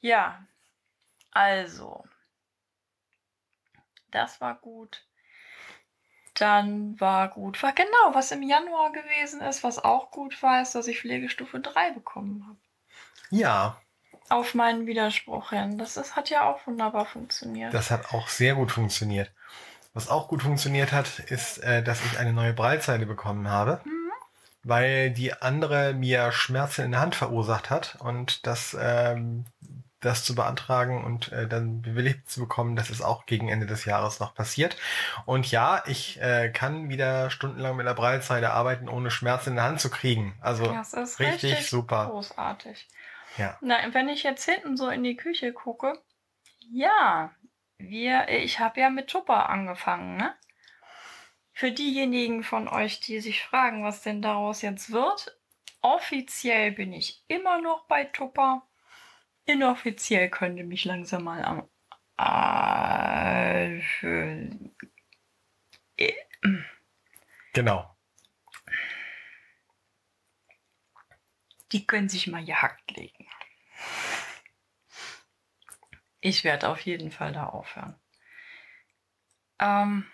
[0.00, 0.42] Ja,
[1.32, 2.02] also.
[4.10, 5.04] Das war gut.
[6.32, 10.74] Dann war gut, war genau, was im Januar gewesen ist, was auch gut war, ist,
[10.74, 12.58] dass ich Pflegestufe 3 bekommen habe.
[13.28, 13.78] Ja.
[14.30, 15.76] Auf meinen Widerspruch hin.
[15.76, 17.74] Das ist, hat ja auch wunderbar funktioniert.
[17.74, 19.30] Das hat auch sehr gut funktioniert.
[19.92, 23.82] Was auch gut funktioniert hat, ist, äh, dass ich eine neue Breitseite bekommen habe.
[23.84, 24.03] Mhm.
[24.64, 29.44] Weil die andere mir Schmerzen in der Hand verursacht hat und das ähm,
[30.04, 32.76] das zu beantragen und äh, dann bewilligt zu bekommen.
[32.76, 34.76] Das ist auch gegen Ende des Jahres noch passiert.
[35.24, 39.64] Und ja, ich äh, kann wieder stundenlang mit der Breitseite arbeiten, ohne Schmerzen in der
[39.64, 40.34] Hand zu kriegen.
[40.40, 42.08] Also richtig, richtig, super.
[42.10, 42.86] Großartig.
[43.38, 43.56] Ja.
[43.60, 45.98] Na, wenn ich jetzt hinten so in die Küche gucke,
[46.70, 47.32] ja,
[47.78, 50.34] wir, ich habe ja mit Tupper angefangen, ne?
[51.54, 55.38] Für diejenigen von euch, die sich fragen, was denn daraus jetzt wird,
[55.80, 58.68] offiziell bin ich immer noch bei Tupper
[59.46, 61.68] inoffiziell könnte mich langsam mal am.
[62.16, 63.78] Äh,
[65.96, 66.14] äh,
[67.52, 67.96] genau.
[71.72, 73.26] Die können sich mal gehackt legen.
[76.20, 78.00] Ich werde auf jeden Fall da aufhören.
[79.58, 80.06] Ähm,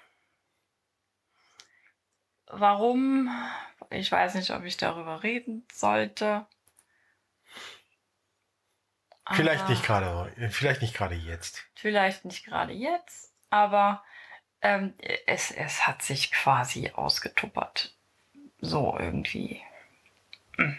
[2.52, 3.30] warum?
[3.90, 6.46] Ich weiß nicht, ob ich darüber reden sollte.
[9.32, 11.64] Vielleicht nicht gerade, vielleicht nicht gerade jetzt.
[11.74, 14.02] Vielleicht nicht gerade jetzt, aber
[14.60, 14.94] ähm,
[15.26, 17.94] es, es hat sich quasi ausgetuppert.
[18.60, 19.62] So irgendwie.
[20.56, 20.78] Hm.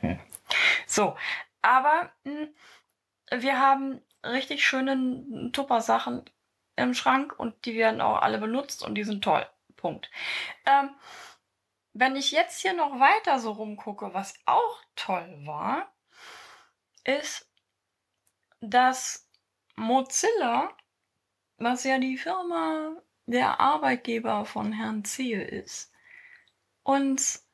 [0.00, 0.20] Hm.
[0.86, 1.16] So,
[1.62, 2.48] aber hm,
[3.32, 6.24] wir haben richtig schöne Tupper-Sachen
[6.76, 9.46] im Schrank und die werden auch alle benutzt und die sind toll.
[9.84, 10.10] Punkt.
[10.64, 10.96] Ähm,
[11.92, 15.92] wenn ich jetzt hier noch weiter so rumgucke, was auch toll war,
[17.04, 17.46] ist,
[18.62, 19.28] dass
[19.76, 20.74] Mozilla,
[21.58, 25.92] was ja die Firma, der Arbeitgeber von Herrn Ziel ist,
[26.82, 27.46] uns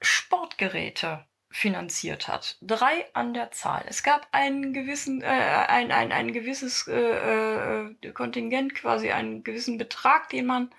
[0.00, 2.58] Sportgeräte finanziert hat.
[2.60, 3.84] Drei an der Zahl.
[3.86, 9.78] Es gab einen gewissen, äh, ein, ein, ein gewisses äh, äh, Kontingent, quasi einen gewissen
[9.78, 10.74] Betrag, den man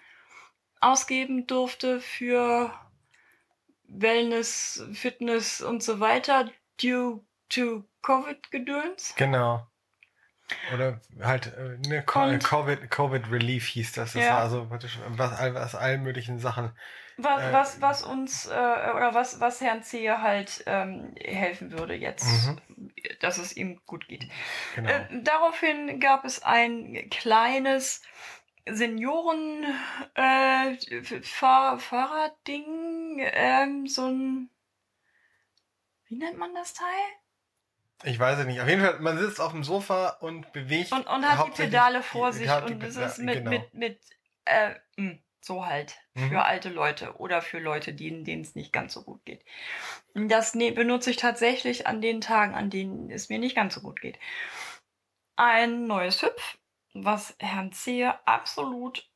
[0.81, 2.73] ausgeben durfte für
[3.87, 6.49] Wellness, Fitness und so weiter,
[6.81, 9.15] due to Covid-Gedöns.
[9.15, 9.65] Genau.
[10.73, 14.13] Oder halt äh, ne, Covid, Covid Relief hieß das.
[14.13, 14.31] Das ja.
[14.31, 16.71] war also praktisch was, was allen möglichen Sachen.
[17.17, 21.95] Was, äh, was, was uns äh, oder was, was Herrn Zehe halt ähm, helfen würde
[21.95, 22.91] jetzt, mhm.
[23.19, 24.27] dass es ihm gut geht.
[24.75, 24.89] Genau.
[24.89, 28.01] Äh, daraufhin gab es ein kleines
[28.71, 29.65] Senioren
[30.15, 30.75] äh,
[31.21, 34.49] Fahr Fahrradding, ähm, so ein
[36.08, 36.86] wie nennt man das Teil?
[38.03, 38.62] Ich weiß es nicht.
[38.62, 40.91] Auf jeden Fall, man sitzt auf dem Sofa und bewegt.
[40.91, 43.49] Und, und hat die Pedale vor sich und es ist mit, genau.
[43.49, 43.99] mit, mit,
[44.45, 45.95] äh, hm, so halt.
[46.13, 46.30] Mhm.
[46.30, 49.43] Für alte Leute oder für Leute, denen es nicht ganz so gut geht.
[50.13, 53.82] Das ne, benutze ich tatsächlich an den Tagen, an denen es mir nicht ganz so
[53.82, 54.19] gut geht.
[55.36, 56.58] Ein neues Hüpf,
[57.05, 59.10] was Herrn Zehe absolut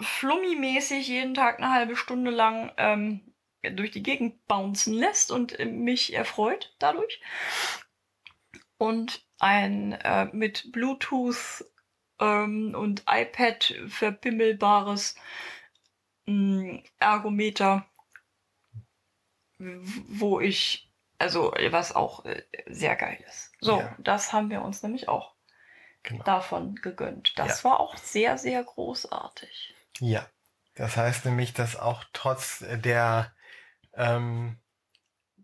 [0.00, 6.12] flummimäßig jeden Tag eine halbe Stunde lang ähm, durch die Gegend bouncen lässt und mich
[6.12, 7.20] erfreut dadurch
[8.78, 11.64] und ein äh, mit Bluetooth
[12.20, 15.16] ähm, und iPad verpimmelbares
[16.26, 17.86] mh, Ergometer,
[19.58, 23.52] wo ich, also was auch äh, sehr geil ist.
[23.60, 23.96] So, ja.
[23.98, 25.35] das haben wir uns nämlich auch
[26.06, 26.24] genau.
[26.24, 27.38] davon gegönnt.
[27.38, 27.70] Das ja.
[27.70, 29.74] war auch sehr, sehr großartig.
[30.00, 30.26] Ja,
[30.74, 33.32] das heißt nämlich, dass auch trotz der
[33.94, 34.58] ähm,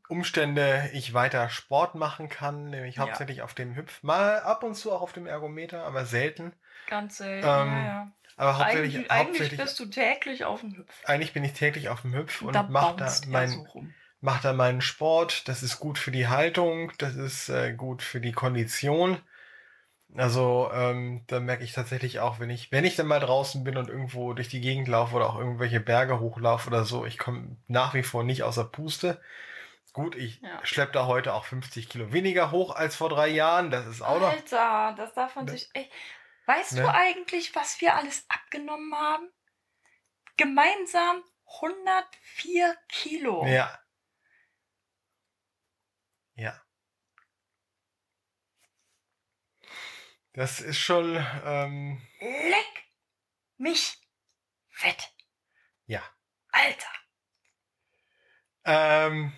[0.08, 3.02] Umstände ich weiter Sport machen kann, nämlich ja.
[3.02, 6.52] hauptsächlich auf dem Hüpf, mal ab und zu auch auf dem Ergometer, aber selten.
[6.86, 8.12] Ganz selten, ähm, ja, ja.
[8.36, 11.04] Aber hauptsächlich, eigentlich, hauptsächlich, bist du täglich auf dem Hüpf.
[11.04, 13.84] Eigentlich bin ich täglich auf dem Hüpf und da mach da mein, so
[14.20, 15.48] mach da meinen Sport.
[15.48, 19.18] Das ist gut für die Haltung, das ist äh, gut für die Kondition.
[20.16, 23.78] Also ähm, da merke ich tatsächlich auch, wenn ich, wenn ich dann mal draußen bin
[23.78, 27.56] und irgendwo durch die Gegend laufe oder auch irgendwelche Berge hochlaufe oder so, ich komme
[27.66, 29.20] nach wie vor nicht außer Puste.
[29.94, 30.64] Gut, ich ja.
[30.64, 33.70] schleppe da heute auch 50 Kilo weniger hoch als vor drei Jahren.
[33.70, 34.30] Das ist auch noch.
[34.30, 35.52] Alter, das darf man ne?
[35.52, 35.90] sich echt.
[36.46, 36.82] Weißt ne?
[36.82, 39.30] du eigentlich, was wir alles abgenommen haben?
[40.36, 41.22] Gemeinsam
[41.60, 43.46] 104 Kilo.
[43.46, 43.78] Ja.
[46.34, 46.61] Ja.
[50.34, 52.84] Das ist schon, ähm, Leck
[53.58, 53.98] mich
[54.70, 55.12] fett.
[55.86, 56.02] ja.
[56.52, 56.86] Alter.
[58.64, 59.32] Ähm,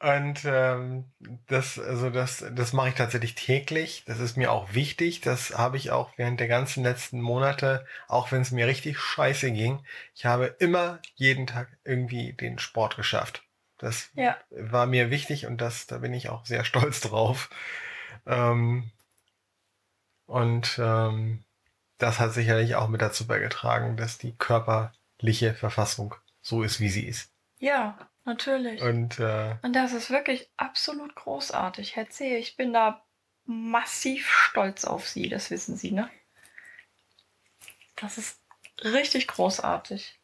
[0.00, 1.10] und ähm,
[1.48, 4.04] das, also das, das mache ich tatsächlich täglich.
[4.06, 5.22] Das ist mir auch wichtig.
[5.22, 9.50] Das habe ich auch während der ganzen letzten Monate, auch wenn es mir richtig scheiße
[9.50, 9.84] ging.
[10.14, 13.42] Ich habe immer jeden Tag irgendwie den Sport geschafft.
[13.76, 14.36] Das Ja.
[14.50, 17.50] war mir wichtig und das, da bin ich auch sehr stolz drauf.
[18.24, 18.92] Ähm,
[20.28, 21.42] und ähm,
[21.96, 27.06] das hat sicherlich auch mit dazu beigetragen, dass die körperliche Verfassung so ist, wie sie
[27.06, 27.32] ist.
[27.58, 28.80] Ja, natürlich.
[28.82, 31.96] Und äh, Und das ist wirklich absolut großartig.
[31.96, 33.02] Herr C., ich bin da
[33.46, 36.10] massiv stolz auf Sie, das wissen Sie, ne?
[37.96, 38.38] Das ist
[38.84, 40.20] richtig großartig.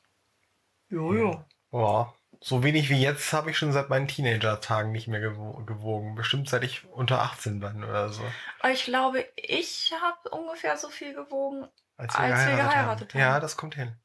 [0.91, 1.45] Jojo.
[1.73, 2.15] ja,
[2.47, 6.15] so wenig wie jetzt habe ich schon seit meinen Teenager-Tagen nicht mehr gewo gewogen.
[6.15, 8.23] Bestimmt seit ich unter 18 bin oder so.
[8.71, 11.67] Ich glaube, ich habe ungefähr so viel gewogen.
[11.97, 13.21] Als Als wir geheiratet haben.
[13.21, 13.97] Ja, das kommt hin.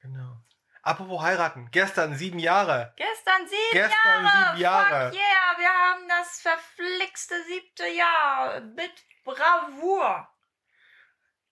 [0.00, 0.36] Genau.
[0.82, 1.68] Apropos heiraten.
[1.72, 2.94] Gestern sieben Jahre.
[2.94, 4.46] Gestern sieben Gestern Jahre.
[4.46, 5.10] sieben Jahre.
[5.10, 8.92] Fuck yeah, wir haben das verflixte siebte Jahr mit
[9.24, 10.28] Bravour.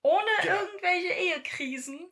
[0.03, 0.55] Ohne Ja.
[0.55, 2.09] irgendwelche Ehekrisen.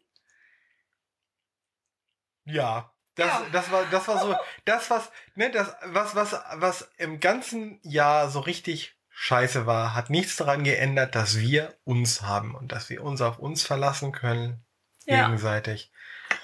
[2.44, 2.91] Ja.
[3.14, 3.46] Das, Ja.
[3.52, 8.30] das war, das war so, das was, ne, das, was, was, was im ganzen Jahr
[8.30, 13.02] so richtig scheiße war, hat nichts daran geändert, dass wir uns haben und dass wir
[13.04, 14.64] uns auf uns verlassen können,
[15.04, 15.26] Ja.
[15.26, 15.91] gegenseitig.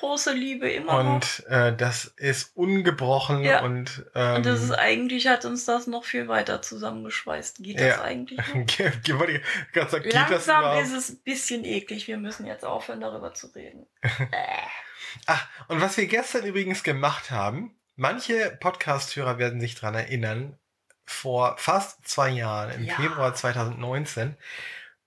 [0.01, 1.15] Große Liebe immer noch.
[1.15, 3.63] Und äh, das ist ungebrochen Ja.
[3.63, 7.59] und, ähm, Und das ist eigentlich, hat uns das noch viel weiter zusammengeschweißt.
[7.59, 8.03] Geht das Ja.
[8.03, 8.39] eigentlich?
[8.77, 9.43] Ge- ge- wollte ich
[9.73, 12.07] gerade sagen, das Langsam ist es ein bisschen eklig.
[12.07, 13.87] Wir müssen jetzt aufhören, darüber zu reden.
[15.27, 20.59] Ach, und was wir gestern übrigens gemacht haben, manche Podcast-Hörer werden sich dran erinnern,
[21.05, 22.95] vor fast zwei Jahren, im Ja.
[22.95, 24.37] Februar 2019,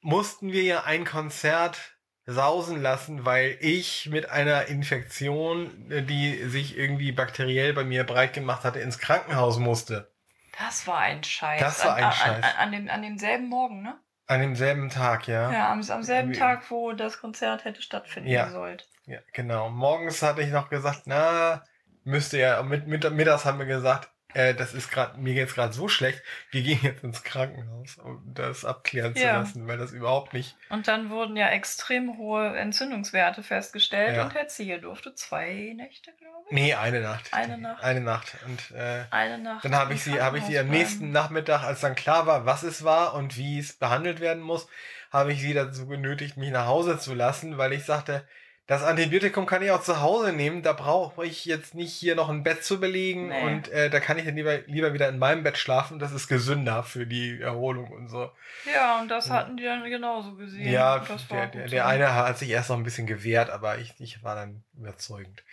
[0.01, 1.95] mussten wir ja ein Konzert
[2.25, 8.33] sausen lassen, weil ich mit einer Infektion, äh, die sich irgendwie bakteriell bei mir breit
[8.33, 10.11] gemacht hatte, ins Krankenhaus musste.
[10.57, 11.59] Das war ein Scheiß.
[11.59, 12.43] Das war ein an, Scheiß.
[12.43, 13.99] An, an, an, dem, an demselben Morgen, ne?
[14.27, 15.51] An demselben Tag, ja.
[15.51, 18.49] Ja, am, am selben Tag, wo das Konzert hätte stattfinden Ja.
[18.49, 18.81] sollen.
[19.05, 19.69] Ja, genau.
[19.69, 21.63] Morgens hatte ich noch gesagt, na,
[22.03, 25.73] müsste ja, mit, mit, mittags haben wir gesagt, äh, das ist gerade, mir geht's gerade
[25.73, 26.21] so schlecht,
[26.51, 29.39] wir gehen jetzt ins Krankenhaus, um das abklären zu Ja.
[29.39, 30.55] lassen, weil das überhaupt nicht.
[30.69, 34.23] Und dann wurden ja extrem hohe Entzündungswerte festgestellt Ja.
[34.25, 36.53] und Herr Ziehe durfte zwei Nächte, glaube ich.
[36.53, 37.33] Nee, eine Nacht.
[37.33, 37.83] Eine Nacht.
[37.83, 38.35] Eine Nacht.
[38.45, 39.63] Und äh, Eine Nacht.
[39.65, 41.11] dann habe ich sie, habe ich sie am nächsten.
[41.11, 44.67] Nachmittag, als dann klar war, was es war und wie es behandelt werden muss,
[45.11, 48.25] habe ich sie dazu genötigt, mich nach Hause zu lassen, weil ich sagte,
[48.67, 52.29] das Antibiotikum kann ich auch zu Hause nehmen, da brauche ich jetzt nicht hier noch
[52.29, 53.43] ein Bett zu belegen Nee.
[53.43, 56.27] und äh, da kann ich dann lieber, lieber wieder in meinem Bett schlafen, das ist
[56.27, 58.31] gesünder für die Erholung und so.
[58.73, 60.69] Ja, und das hatten die dann genauso gesehen.
[60.71, 60.99] Ja,
[61.29, 64.35] der, der, der eine hat sich erst noch ein bisschen gewehrt, aber ich, ich war
[64.35, 65.43] dann überzeugend.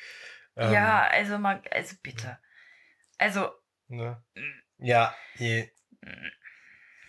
[0.57, 2.39] Ähm, Ja, also mal, also bitte.
[3.19, 3.51] Also,
[3.91, 4.23] Ne?
[4.77, 5.71] Ja, je,
[6.03, 6.29] mm,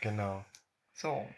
[0.02, 0.46] genau.
[0.94, 1.30] so.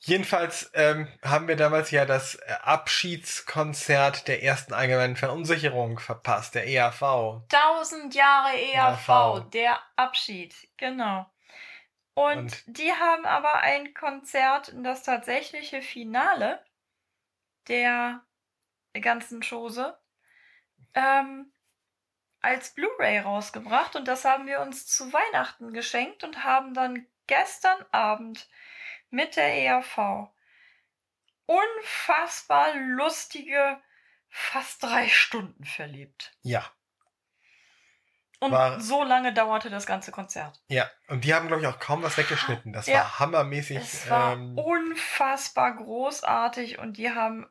[0.00, 6.66] Jedenfalls ähm, haben wir damals ja das äh, Abschiedskonzert der ersten allgemeinen Verunsicherung verpasst, der
[6.68, 7.42] EAV.
[7.52, 9.50] 1000 Jahre EAV, EAV.
[9.50, 11.26] der Abschied, genau.
[12.14, 16.64] Und, Und- die haben aber ein Konzert, das tatsächliche Finale
[17.66, 18.22] der
[19.00, 19.96] ganzen Chose,
[20.94, 21.52] ähm,
[22.40, 27.84] als Blu-ray rausgebracht und das haben wir uns zu Weihnachten geschenkt und haben dann gestern
[27.90, 28.48] Abend
[29.10, 30.28] mit der EAV
[31.46, 33.80] unfassbar lustige
[34.28, 36.36] fast drei Stunden verlebt.
[36.42, 36.70] Ja,
[38.40, 40.62] Und War- so lange dauerte das ganze Konzert.
[40.68, 40.88] ja.
[41.08, 42.72] Und die haben, glaube ich, auch kaum was weggeschnitten.
[42.72, 42.98] Das Ja.
[43.00, 43.78] war hammermäßig.
[43.78, 47.50] Es war ähm, unfassbar großartig und die haben,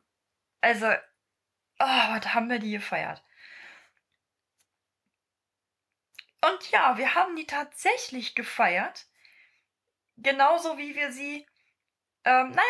[0.62, 0.86] also,
[1.78, 3.22] ah, was haben wir die gefeiert?
[6.40, 9.06] Und ja, wir haben die tatsächlich gefeiert.
[10.16, 11.46] Genauso wie wir sie,
[12.24, 12.62] ähm, naja,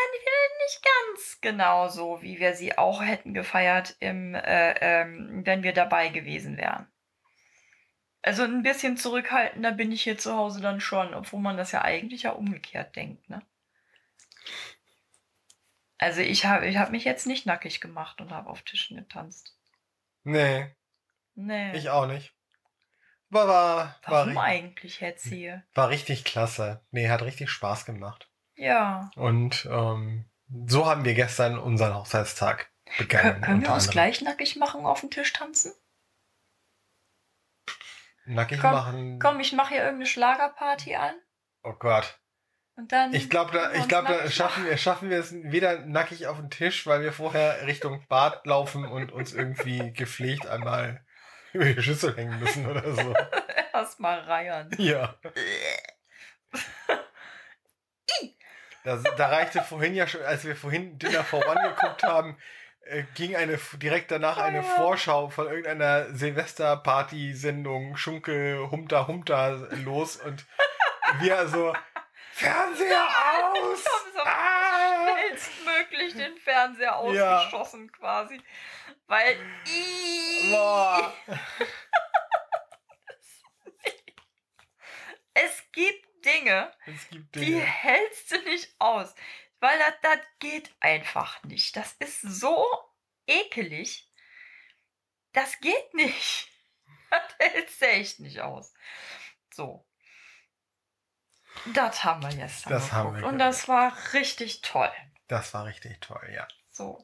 [0.66, 6.08] nicht ganz genauso, wie wir sie auch hätten gefeiert, im, äh, ähm, wenn wir dabei
[6.08, 6.86] gewesen wären.
[8.22, 11.82] Also ein bisschen zurückhaltender bin ich hier zu Hause dann schon, obwohl man das ja
[11.82, 13.42] eigentlich ja umgekehrt denkt, ne?
[15.98, 19.56] Also ich habe ich hab mich jetzt nicht nackig gemacht und habe auf Tischen getanzt.
[20.24, 20.66] nee,
[21.34, 21.76] Nee.
[21.76, 22.34] ich auch nicht.
[23.30, 25.64] War, war, war, Warum ri- eigentlich, Herr Ziehe?
[25.74, 26.84] war richtig klasse.
[26.90, 28.27] Nee, hat richtig Spaß gemacht.
[28.58, 29.10] Ja.
[29.16, 30.26] Und ähm,
[30.66, 33.34] so haben wir gestern unseren Hochzeitstag begangen.
[33.34, 33.92] Kön können wir uns anderem.
[33.92, 35.72] gleich nackig machen, auf dem Tisch tanzen?
[38.28, 39.18] nackig Komm, machen.
[39.18, 41.14] Komm, ich mache hier irgendeine Schlagerparty an.
[41.62, 42.18] Oh Gott.
[42.76, 43.12] Und dann.
[43.12, 46.36] Ich glaube, da, ich uns glaube, da schaffen wir, schaffen wir es weder nackig auf
[46.36, 51.04] den Tisch, weil wir vorher Richtung Bad laufen und uns irgendwie gepflegt einmal
[51.52, 53.14] über die Schüssel hängen müssen oder so.
[53.72, 54.70] Erstmal reiern.
[54.78, 55.16] Ja.
[58.84, 62.38] Das, da reichte vorhin ja schon, als wir vorhin Dinner for One geguckt haben,
[62.82, 64.68] äh, ging eine direkt danach eine Oh ja.
[64.76, 69.48] Vorschau von irgendeiner Silvesterparty-Sendung Schunkel Humta Humta
[69.84, 70.46] los und
[71.20, 71.74] wir so
[72.32, 73.84] Fernseher aus!
[73.84, 75.06] haben so Ah!
[75.18, 77.38] schnellstmöglich den Fernseher Ja.
[77.40, 78.40] ausgeschossen quasi.
[79.06, 79.36] Weil.
[80.50, 81.12] Boah.
[85.34, 86.72] Es gibt Dinge,
[87.10, 87.60] gibt die Dinge.
[87.60, 89.14] hältst du nicht aus.
[89.60, 91.76] Weil das, das geht einfach nicht.
[91.76, 92.64] Das ist so
[93.26, 94.10] ekelig.
[95.32, 96.48] Das geht nicht.
[97.10, 98.74] Das hältst du echt nicht aus.
[99.50, 99.88] So.
[101.72, 102.68] Das haben wir jetzt.
[102.68, 103.22] Das haben geguckt.
[103.22, 104.92] wir Und das war richtig toll.
[105.26, 106.46] Das war richtig toll, ja.
[106.70, 107.02] So.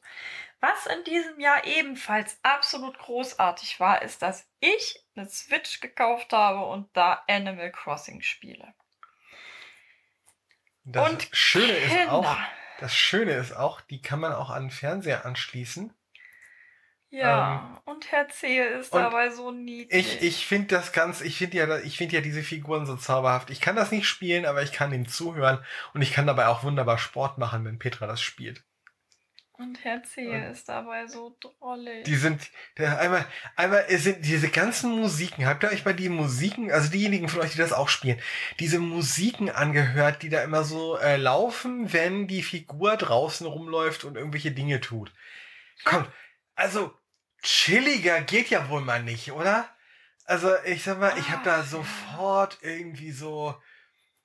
[0.60, 6.64] Was in diesem Jahr ebenfalls absolut großartig war, ist, dass ich eine Switch gekauft habe
[6.66, 8.74] und da Animal Crossing spiele.
[10.84, 12.36] Das und Schöne ist auch,
[12.78, 15.92] das Schöne ist auch, die kann man auch an den Fernseher anschließen.
[17.10, 20.16] Ja, und Herr Zehe ist dabei so niedlich.
[20.16, 23.50] Ich, ich finde das ganz, ich finde ja, ich finde ja diese Figuren so zauberhaft.
[23.50, 25.64] Ich kann das nicht spielen, aber ich kann ihm zuhören
[25.94, 28.64] und ich kann dabei auch wunderbar Sport machen, wenn Petra das spielt.
[29.56, 32.04] Und Herr Zehe ist dabei so drollig.
[32.04, 33.24] Die sind, der, einmal,
[33.56, 35.46] einmal es sind diese ganzen Musiken.
[35.46, 38.20] Habt ihr euch bei die Musiken, also diejenigen von euch, die das auch spielen,
[38.58, 44.16] diese Musiken angehört, die da immer so äh, laufen, wenn die Figur draußen rumläuft und
[44.16, 45.12] irgendwelche Dinge tut?
[45.84, 46.06] Komm,
[46.54, 46.92] also
[47.42, 49.68] chilliger geht ja wohl mal nicht, oder?
[50.24, 51.62] Also ich sag mal, ich habe Ah, da ja.
[51.64, 53.54] sofort irgendwie so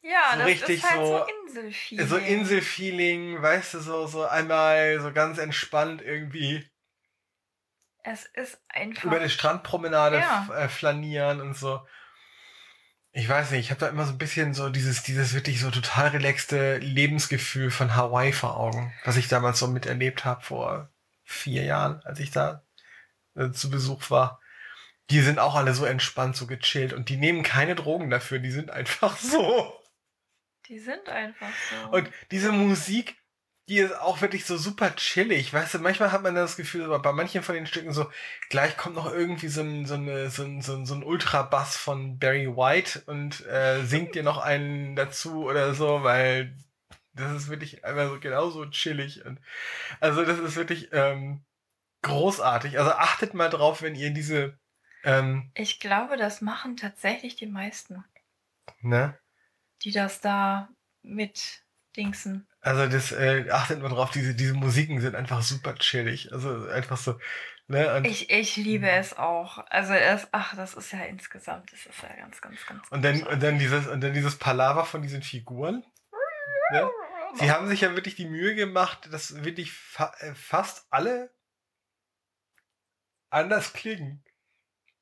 [0.01, 2.07] ja, so das richtig ist halt so, so- Inselfeeling.
[2.07, 6.69] so Inselfeeling, weißt du, so so einmal so ganz entspannt irgendwie
[8.03, 9.03] Es ist einfach.
[9.03, 10.47] über die Strandpromenade Ja.
[10.55, 11.85] äh, flanieren und so.
[13.11, 15.71] Ich weiß nicht, ich habe da immer so ein bisschen so dieses, dieses wirklich so
[15.71, 20.89] total relaxte Lebensgefühl von Hawaii vor Augen, was ich damals so miterlebt habe vor
[21.25, 22.63] vier Jahren, als ich da
[23.35, 24.39] äh, zu Besuch war.
[25.09, 28.51] Die sind auch alle so entspannt, so gechillt und die nehmen keine Drogen dafür, die
[28.51, 29.75] sind einfach so.
[30.69, 31.89] Die sind einfach so.
[31.91, 33.17] Und diese Musik,
[33.67, 35.51] die ist auch wirklich so super chillig.
[35.51, 38.09] Weißt du, manchmal hat man das Gefühl, aber bei manchen von den Stücken so,
[38.49, 41.75] gleich kommt noch irgendwie so ein, so eine, so ein, so ein, so ein Ultrabass
[41.75, 46.55] von Barry White und äh, singt dir noch einen dazu oder so, weil
[47.13, 49.25] das ist wirklich einfach so genauso chillig.
[49.25, 49.39] Und
[49.99, 51.43] also das ist wirklich ähm,
[52.03, 52.77] großartig.
[52.77, 54.57] Also achtet mal drauf, wenn ihr diese,
[55.03, 58.03] ähm, ich glaube, das machen tatsächlich die meisten,
[58.81, 59.17] ne?
[59.83, 60.69] Die das da
[61.01, 61.63] mit
[61.95, 62.47] Dingsen.
[62.61, 66.31] Also das, äh, achtet mal drauf, diese, diese Musiken sind einfach super chillig.
[66.31, 67.17] Also einfach so,
[67.67, 68.03] ne?
[68.05, 69.59] Ich, ich liebe es auch.
[69.69, 72.87] Also es, ach, das ist ja insgesamt, das ist ja ganz, ganz, ganz.
[72.89, 75.83] und dann, und dann dieses, und dann dieses Palaver von diesen Figuren.
[76.71, 76.89] Ne?
[77.35, 81.31] Sie haben sich ja wirklich die Mühe gemacht, dass wirklich fa äh, fast alle
[83.29, 84.23] anders klingen.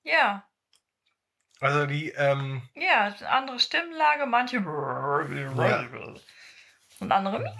[0.04, 0.47] Ja,
[1.60, 4.60] Also die, ähm, ja, andere Stimmlage, manche
[7.00, 7.56] und andere.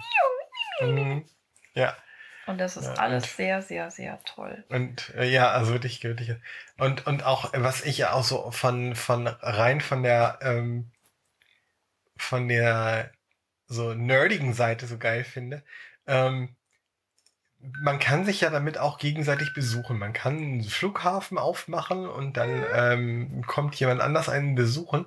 [0.80, 1.24] mhm.
[1.74, 1.96] ja.
[2.46, 4.64] Und das ist Ja, alles und- sehr, sehr, sehr toll.
[4.70, 6.34] Und äh, ja, also wirklich, wirklich.
[6.78, 10.90] Und, und auch, äh, was ich ja auch so von, von rein von der, ähm,
[12.16, 13.12] von der
[13.66, 15.62] so nerdigen Seite so geil finde,
[16.06, 16.56] ähm,
[17.60, 19.98] man kann sich ja damit auch gegenseitig besuchen.
[19.98, 25.06] Man kann einen Flughafen aufmachen und dann ähm, kommt jemand anders einen besuchen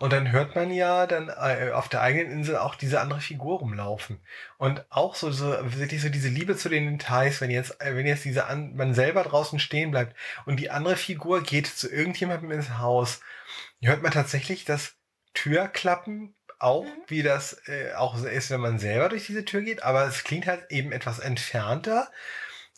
[0.00, 3.60] und dann hört man ja dann äh, auf der eigenen Insel auch diese andere Figur
[3.60, 4.18] rumlaufen.
[4.58, 8.06] Und auch so, so wirklich so diese Liebe zu den Details, wenn jetzt, äh, wenn
[8.06, 12.50] jetzt diese an, man selber draußen stehen bleibt und die andere Figur geht zu irgendjemandem
[12.50, 13.20] ins Haus,
[13.80, 14.96] hört man tatsächlich das
[15.34, 17.04] Türklappen auch, Mhm.
[17.08, 20.24] wie das äh, auch so ist, wenn man selber durch diese Tür geht, aber es
[20.24, 22.10] klingt halt eben etwas entfernter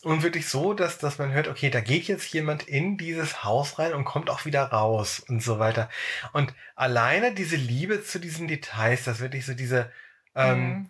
[0.03, 3.79] und wirklich so, dass, dass man hört, okay, da geht jetzt jemand in dieses Haus
[3.79, 5.89] rein und kommt auch wieder raus und so weiter.
[6.33, 9.91] Und alleine diese Liebe zu diesen Details, das wirklich so diese,
[10.35, 10.89] ähm, Mhm.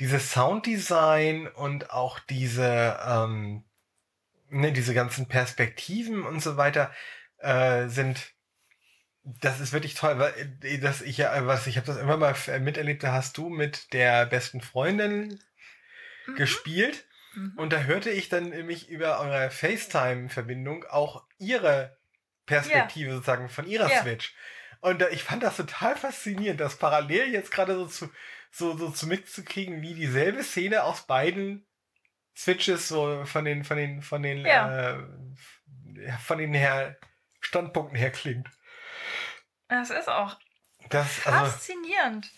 [0.00, 3.64] dieses Sounddesign und auch diese, ähm,
[4.50, 6.92] ne, diese ganzen Perspektiven und so weiter
[7.38, 8.32] äh, sind,
[9.22, 12.30] das ist wirklich toll, weil äh, das ich ja, was ich habe das immer mal
[12.32, 15.38] f- miterlebt, da hast du mit der besten Freundin
[16.26, 16.34] Mhm.
[16.36, 17.04] gespielt
[17.34, 17.52] Mhm.
[17.56, 21.96] und da hörte ich dann nämlich über eure FaceTime-Verbindung auch ihre
[22.46, 24.02] Perspektive sozusagen von ihrer Ja.
[24.02, 24.34] Switch.
[24.80, 28.10] Und äh, ich fand das total faszinierend, das parallel jetzt gerade so zu,
[28.50, 31.66] so, so zu mitzukriegen, wie dieselbe Szene aus beiden
[32.36, 34.98] Switches so von den, von den, von den, Ja.
[34.98, 36.96] äh, von den her
[37.40, 38.48] Standpunkten her klingt.
[39.70, 40.36] Das ist auch
[40.90, 42.30] Das, also, faszinierend.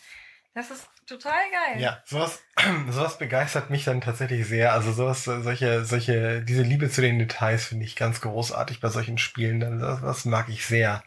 [0.55, 1.81] Das ist total geil.
[1.81, 2.43] ja, sowas,
[2.91, 4.73] sowas begeistert mich dann tatsächlich sehr.
[4.75, 9.17] Also sowas, solche, solche, diese Liebe zu den Details finde ich ganz großartig bei solchen
[9.19, 9.61] Spielen.
[9.81, 11.03] Das, das mag ich sehr.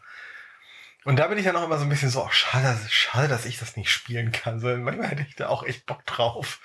[1.04, 3.46] Und da bin ich dann auch immer so ein bisschen so, ach, schade, schade, dass
[3.46, 4.58] ich das nicht spielen kann.
[4.58, 6.60] So, manchmal hätte ich da auch echt Bock drauf.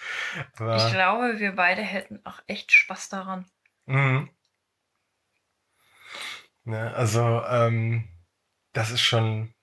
[0.57, 3.45] Aber, Ich glaube, wir beide hätten auch echt Spaß daran.
[3.86, 4.32] Mhm.
[6.64, 8.07] Ne, also, ähm,
[8.74, 9.53] das ist schon,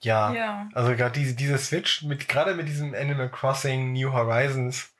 [0.00, 0.32] ja.
[0.32, 0.68] Ja.
[0.74, 4.92] Also gerade diese, diese Switch, mit, gerade mit diesem Animal Crossing New Horizons,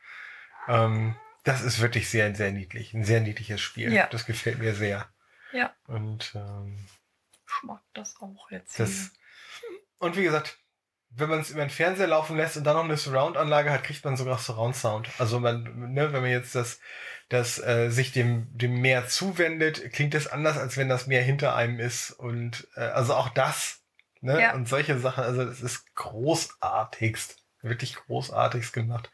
[0.69, 2.95] ähm, das ist wirklich sehr, sehr niedlich.
[2.95, 3.93] Ein sehr niedliches Spiel.
[3.93, 4.07] Ja.
[4.07, 5.07] Das gefällt mir sehr.
[5.53, 5.73] Ja.
[5.87, 6.79] Und, ähm,
[7.47, 8.81] Ich mag das auch jetzt.
[8.81, 9.13] das,
[9.99, 10.59] und wie gesagt,
[11.17, 14.05] wenn man es über den Fernseher laufen lässt und dann noch eine Surround-Anlage hat, kriegt
[14.05, 15.09] man sogar Surround-Sound.
[15.19, 16.81] Also man, ne, wenn man jetzt das,
[17.29, 21.55] das äh, sich dem, dem Meer zuwendet, klingt es anders, als wenn das Meer hinter
[21.55, 22.11] einem ist.
[22.11, 23.81] Und äh, also auch das,
[24.21, 24.41] ne?
[24.41, 24.55] Ja.
[24.55, 29.11] Und solche Sachen, also es ist großartigst, wirklich großartigst gemacht.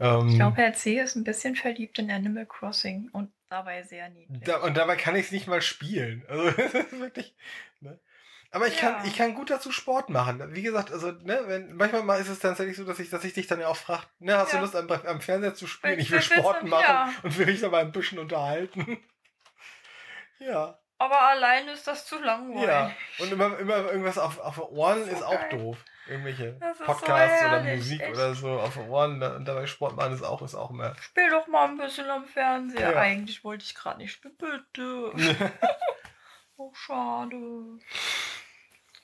[0.00, 1.00] Ähm, Ich glaube, Herr C.
[1.00, 4.42] ist ein bisschen verliebt in Animal Crossing und dabei sehr niedlich.
[4.44, 6.24] da, und dabei kann ich es nicht mal spielen.
[6.28, 7.34] Also es ist wirklich.
[7.80, 7.98] Ne?
[8.56, 8.92] Aber ich Ja.
[8.92, 10.42] kann, ich kann gut dazu Sport machen.
[10.54, 13.34] Wie gesagt, also ne, wenn manchmal mal ist es tatsächlich so, dass ich, dass ich
[13.34, 14.58] dich dann ja auch frage, ne, hast Ja.
[14.60, 15.92] du Lust am, am Fernseher zu spielen?
[15.98, 17.12] Will- Ich will Sport machen ja.
[17.22, 18.98] und will mich dabei ein bisschen unterhalten.
[20.38, 22.66] ja, Aber allein ist das zu langweilig.
[22.66, 22.90] ja.
[23.18, 25.50] Und immer, immer irgendwas auf, auf Ohren So ist auch geil.
[25.50, 25.76] doof.
[26.08, 28.10] Irgendwelche ist so Podcasts oder Musik echt.
[28.12, 30.94] oder so auf Ohren da- und dabei Sport machen ist auch, ist auch immer.
[31.00, 32.92] Spiel doch mal ein bisschen am Fernseher.
[32.92, 32.98] Ja.
[33.00, 34.34] Eigentlich wollte ich gerade nicht spielen.
[34.38, 35.12] Bitte.
[36.58, 37.36] Oh, schade.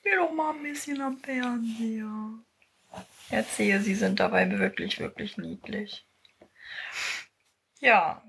[0.03, 2.33] Spiel doch mal ein bisschen am Fernseher.
[3.29, 6.05] Erzähle, sie sind dabei wirklich, wirklich niedlich.
[7.79, 8.21] Ja.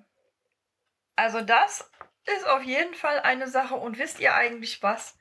[1.17, 1.91] Also das
[2.27, 3.75] ist auf jeden Fall eine Sache.
[3.75, 5.19] Und wisst ihr eigentlich was?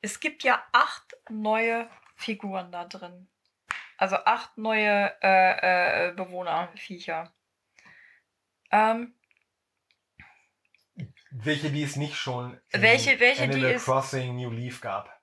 [0.00, 3.28] Es gibt ja acht neue Figuren da drin.
[3.98, 7.32] Also acht neue äh, äh, Bewohnerviecher.
[8.70, 9.12] Ähm,
[11.32, 15.15] Welche, die es nicht schon in Welche- welche, die Animal es- Crossing New Leaf gab.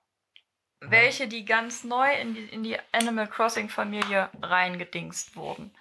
[0.90, 5.74] Welche die ganz neu in die, in die Animal Crossing Familie reingedingst wurden.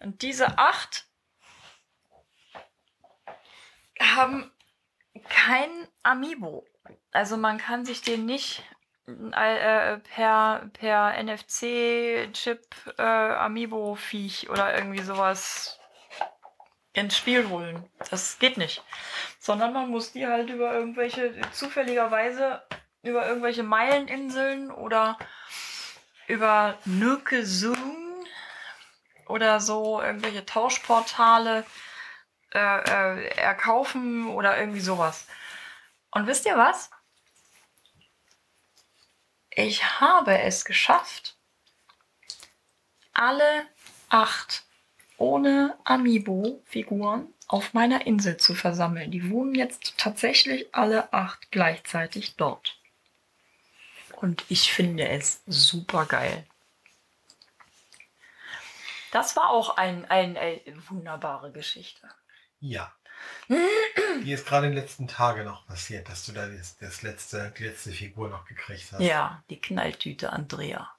[0.00, 1.06] Und diese acht
[4.00, 4.50] haben
[5.28, 5.70] kein
[6.02, 6.66] Amiibo.
[7.12, 8.62] Also man kann sich den nicht
[9.06, 12.64] äh, per, per NFC-Chip
[12.98, 15.78] äh, Amiibo-Viech oder irgendwie sowas
[16.92, 17.88] ins Spiel holen.
[18.10, 18.82] Das geht nicht.
[19.38, 22.62] Sondern man muss die halt über irgendwelche, zufälligerweise
[23.06, 25.18] über irgendwelche Meileninseln oder
[26.26, 28.26] über Nukezun
[29.26, 31.64] oder so irgendwelche Tauschportale
[32.52, 35.26] äh, äh, erkaufen oder irgendwie sowas.
[36.10, 36.90] Und wisst ihr was?
[39.50, 41.36] Ich habe es geschafft,
[43.12, 43.66] alle
[44.08, 44.64] acht
[45.16, 49.10] ohne Amiibo-Figuren auf meiner Insel zu versammeln.
[49.10, 52.75] Die wohnen jetzt tatsächlich alle acht gleichzeitig dort.
[54.16, 56.46] Und ich finde es super geil.
[59.12, 62.08] Das war auch ein, ein, eine wunderbare Geschichte.
[62.60, 62.92] Ja.
[63.48, 67.52] Die ist gerade in den letzten Tagen noch passiert, dass du da das, das letzte,
[67.56, 69.00] die letzte Figur noch gekriegt hast.
[69.00, 70.90] Ja, die Knalltüte Andrea.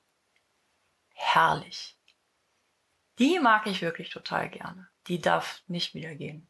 [1.14, 1.98] Herrlich.
[3.20, 4.88] Die mag ich wirklich total gerne.
[5.08, 6.48] Die darf nicht wieder gehen.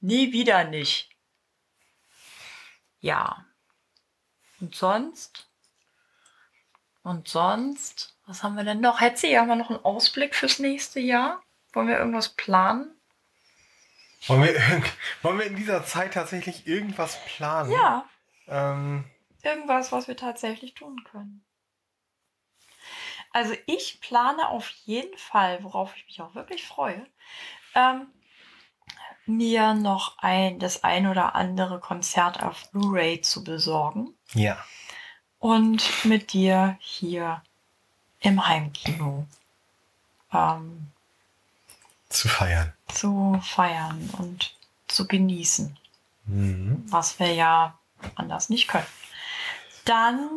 [0.00, 1.10] Nie wieder nicht.
[3.00, 3.46] Ja.
[4.60, 5.45] Und sonst?
[7.06, 8.18] Und sonst?
[8.26, 9.00] Was haben wir denn noch?
[9.00, 11.40] Hetzi, haben wir noch einen Ausblick fürs nächste Jahr?
[11.72, 13.00] Wollen wir irgendwas planen?
[14.26, 14.82] Wollen, wir,
[15.22, 17.70] wollen wir in dieser Zeit tatsächlich irgendwas planen?
[17.70, 18.08] Ja,
[18.48, 19.04] Ähm,
[19.44, 21.44] irgendwas, was wir tatsächlich tun können.
[23.30, 27.06] Also ich plane auf jeden Fall, worauf ich mich auch wirklich freue,
[27.76, 28.08] ähm,
[29.26, 34.58] mir noch ein, das ein oder andere Konzert auf Blu-ray zu besorgen ja.
[35.38, 37.42] Und mit dir hier
[38.20, 39.26] im Heimkino
[40.32, 40.90] ähm,
[42.08, 42.72] Zu feiern.
[42.88, 44.54] zu feiern und
[44.88, 45.76] zu genießen.
[46.28, 46.84] Mhm.
[46.88, 47.78] was wir ja
[48.16, 48.86] anders nicht können.
[49.84, 50.28] Dann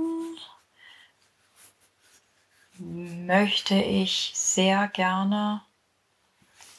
[2.77, 5.61] möchte ich sehr gerne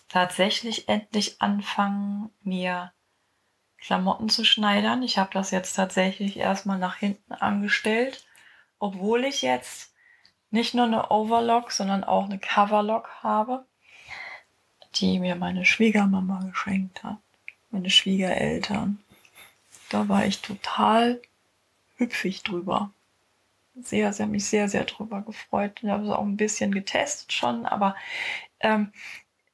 [0.09, 2.93] tatsächlich endlich anfangen, mir
[3.81, 5.03] Klamotten zu schneidern.
[5.03, 8.27] Ich habe das jetzt tatsächlich erstmal nach hinten angestellt,
[8.79, 9.93] obwohl ich jetzt
[10.51, 13.65] nicht nur eine Overlock, sondern auch eine Coverlock habe,
[14.97, 17.19] die mir meine Schwiegermama geschenkt hat,
[17.71, 18.99] meine Schwiegereltern.
[19.89, 21.21] Da war ich total
[21.97, 22.91] hüpfig drüber.
[23.81, 25.81] Sehr, sehr, mich sehr, sehr drüber gefreut.
[25.83, 27.95] Ich habe es auch ein bisschen getestet schon, aber
[28.61, 28.93] ähm,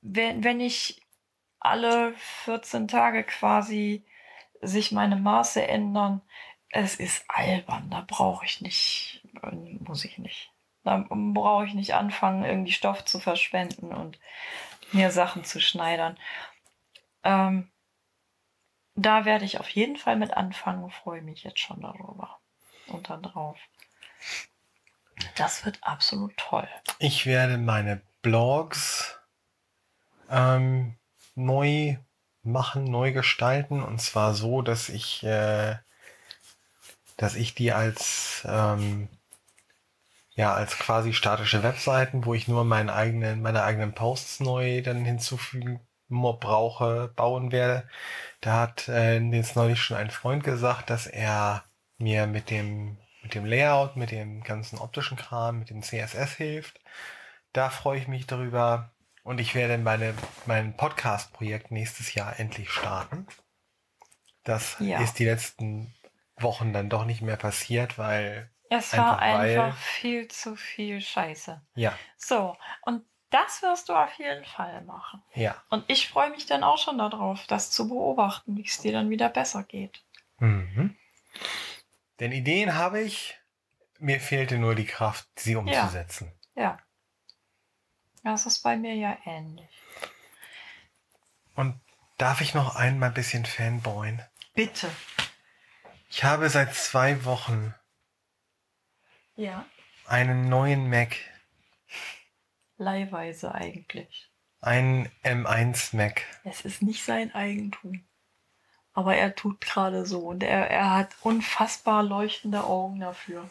[0.00, 1.00] wenn, wenn ich
[1.60, 2.14] alle
[2.44, 4.02] 14 Tage quasi
[4.62, 6.22] sich meine Maße ändern,
[6.70, 9.22] es ist albern, da brauche ich nicht,
[9.80, 10.52] muss ich nicht.
[10.84, 14.18] Da brauche ich nicht anfangen, irgendwie Stoff zu verschwenden und
[14.92, 16.16] mir Sachen zu schneidern.
[17.24, 17.70] Ähm,
[18.94, 22.38] da werde ich auf jeden Fall mit anfangen freue mich jetzt schon darüber
[22.86, 23.58] und dann drauf.
[25.36, 26.68] Das wird absolut toll.
[26.98, 29.18] Ich werde meine Blogs
[30.30, 30.96] ähm,
[31.34, 31.96] neu
[32.46, 35.76] machen, neu gestalten und zwar so, dass ich, äh,
[37.16, 39.08] dass ich die als ähm,
[40.34, 45.04] ja als quasi statische Webseiten, wo ich nur meinen eigenen, meine eigenen Posts neu dann
[45.04, 47.88] hinzufügen brauche, bauen werde.
[48.40, 51.64] Da hat äh, jetzt neulich schon ein Freund gesagt, dass er
[51.98, 56.80] mir mit dem mit dem Layout, mit dem ganzen optischen Kram, mit dem CSS hilft.
[57.52, 58.92] Da freue ich mich darüber.
[59.26, 60.14] Und ich werde meine,
[60.46, 63.26] mein Podcast-Projekt nächstes Jahr endlich starten.
[64.44, 65.00] Das ja.
[65.00, 65.92] ist die letzten
[66.36, 68.52] Wochen dann doch nicht mehr passiert, weil.
[68.70, 71.60] Es war einfach, einfach viel zu viel Scheiße.
[71.74, 71.98] Ja.
[72.16, 75.24] So, und das wirst du auf jeden Fall machen.
[75.34, 75.60] Ja.
[75.70, 79.10] Und ich freue mich dann auch schon darauf, das zu beobachten, wie es dir dann
[79.10, 80.04] wieder besser geht.
[80.38, 80.96] Mhm.
[82.20, 83.40] Denn Ideen habe ich,
[83.98, 86.32] mir fehlte nur die Kraft, sie umzusetzen.
[86.54, 86.62] Ja.
[86.62, 86.78] ja.
[88.26, 89.70] Das ist bei mir ja ähnlich.
[91.54, 91.80] Und
[92.18, 94.20] darf ich noch einmal ein bisschen fanboyen?
[94.52, 94.90] Bitte.
[96.10, 97.72] Ich habe seit zwei Wochen
[99.36, 99.64] ja.
[100.06, 101.14] einen neuen Mac.
[102.78, 104.28] Leihweise eigentlich.
[104.60, 106.24] Ein M1 Mac.
[106.42, 108.04] Es ist nicht sein Eigentum.
[108.92, 113.48] Aber er tut gerade so und er, er hat unfassbar leuchtende Augen dafür.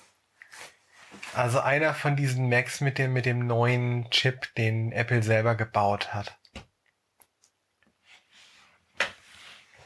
[1.34, 6.14] Also einer von diesen Macs mit dem, mit dem neuen Chip, den Apple selber gebaut
[6.14, 6.38] hat.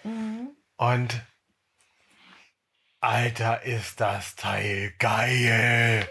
[0.03, 0.55] Mhm.
[0.77, 1.21] Und
[3.01, 6.07] Alter, ist das Teil geil.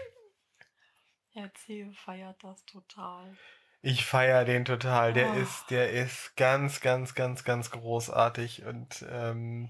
[1.35, 3.37] Erzähl, feiert das total.
[3.81, 5.13] Ich feiere den total.
[5.13, 5.35] Der oh.
[5.35, 9.69] ist, der ist ganz, ganz, ganz, ganz großartig und ähm,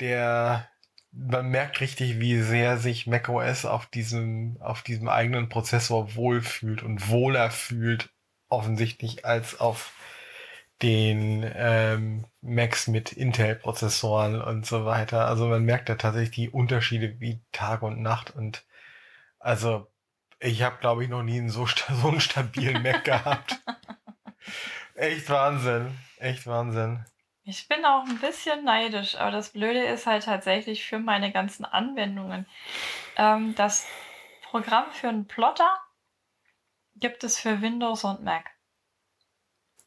[0.00, 0.68] der
[1.16, 7.08] man merkt richtig, wie sehr sich macOS auf diesem, auf diesem eigenen Prozessor wohlfühlt und
[7.08, 8.10] wohler fühlt,
[8.48, 9.92] offensichtlich, als auf
[10.82, 15.26] den ähm, Macs mit Intel-Prozessoren und so weiter.
[15.26, 18.66] Also man merkt da tatsächlich die Unterschiede wie Tag und Nacht und
[19.38, 19.90] also
[20.38, 21.66] ich habe, glaube ich, noch nie einen so,
[22.02, 23.58] so einen stabilen Mac gehabt.
[24.94, 25.96] Echt Wahnsinn.
[26.18, 27.04] Echt Wahnsinn.
[27.48, 31.64] Ich bin auch ein bisschen neidisch, aber das Blöde ist halt tatsächlich für meine ganzen
[31.64, 32.44] Anwendungen.
[33.16, 33.86] Ähm, das
[34.42, 35.80] Programm für einen Plotter
[36.96, 38.50] gibt es für Windows und Mac.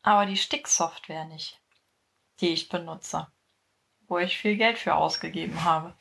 [0.03, 1.59] Aber die Stick-Software nicht,
[2.39, 3.27] die ich benutze,
[4.07, 5.97] wo ich viel Geld für ausgegeben habe,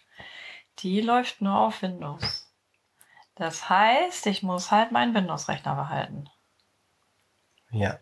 [0.78, 2.54] die läuft nur auf Windows.
[3.34, 6.30] Das heißt, ich muss halt meinen Windows-Rechner behalten.
[7.72, 7.98] Ja.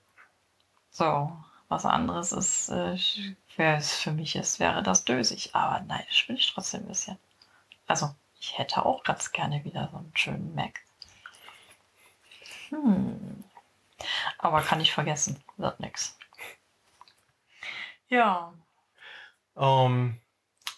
[0.91, 2.97] So, was anderes ist äh,
[3.59, 5.51] es für mich ist, wäre das dösig.
[5.55, 7.19] Aber neidisch bin ich trotzdem ein bisschen.
[7.87, 10.81] Also, ich hätte auch ganz gerne wieder so einen schönen Mac.
[12.69, 13.45] Hm.
[14.39, 15.43] Aber kann ich vergessen.
[15.57, 16.19] Wird nix.
[18.09, 18.53] Ja.
[19.55, 20.21] Um,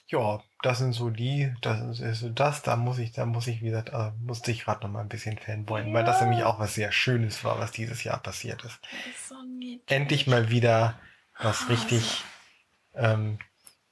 [0.07, 3.61] ja, das sind so die, das ist so das, da muss ich, da muss ich
[3.61, 5.95] wieder, da musste ich gerade noch mal ein bisschen fanboyen, ja.
[5.95, 8.81] weil das nämlich auch was sehr Schönes war, was dieses Jahr passiert ist.
[9.11, 9.35] ist so
[9.87, 10.99] Endlich mal wieder
[11.39, 12.25] was ah, richtig
[12.99, 13.39] ähm,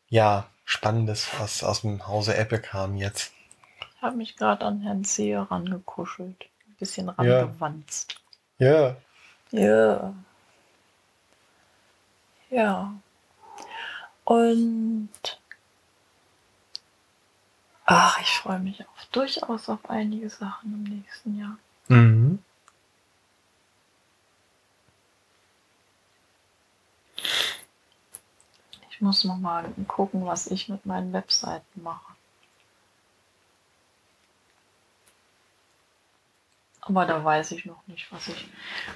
[0.09, 3.33] ja, Spannendes aus, aus dem Hause Apple kam jetzt.
[3.97, 6.49] Ich habe mich gerade an Herrn Sehe rangekuschelt.
[6.67, 8.21] Ein bisschen rangewanzt.
[8.59, 8.97] Ja.
[9.51, 10.15] Ja.
[12.51, 12.95] Ja.
[14.25, 15.41] Und
[17.85, 21.59] ach, ich freue mich auf, durchaus auf einige Sachen im nächsten Jahr.
[21.89, 22.41] Mhm.
[29.07, 32.13] Muss noch mal gucken, was ich mit meinen Webseiten mache.
[36.81, 38.49] Aber da weiß ich noch nicht, was ich,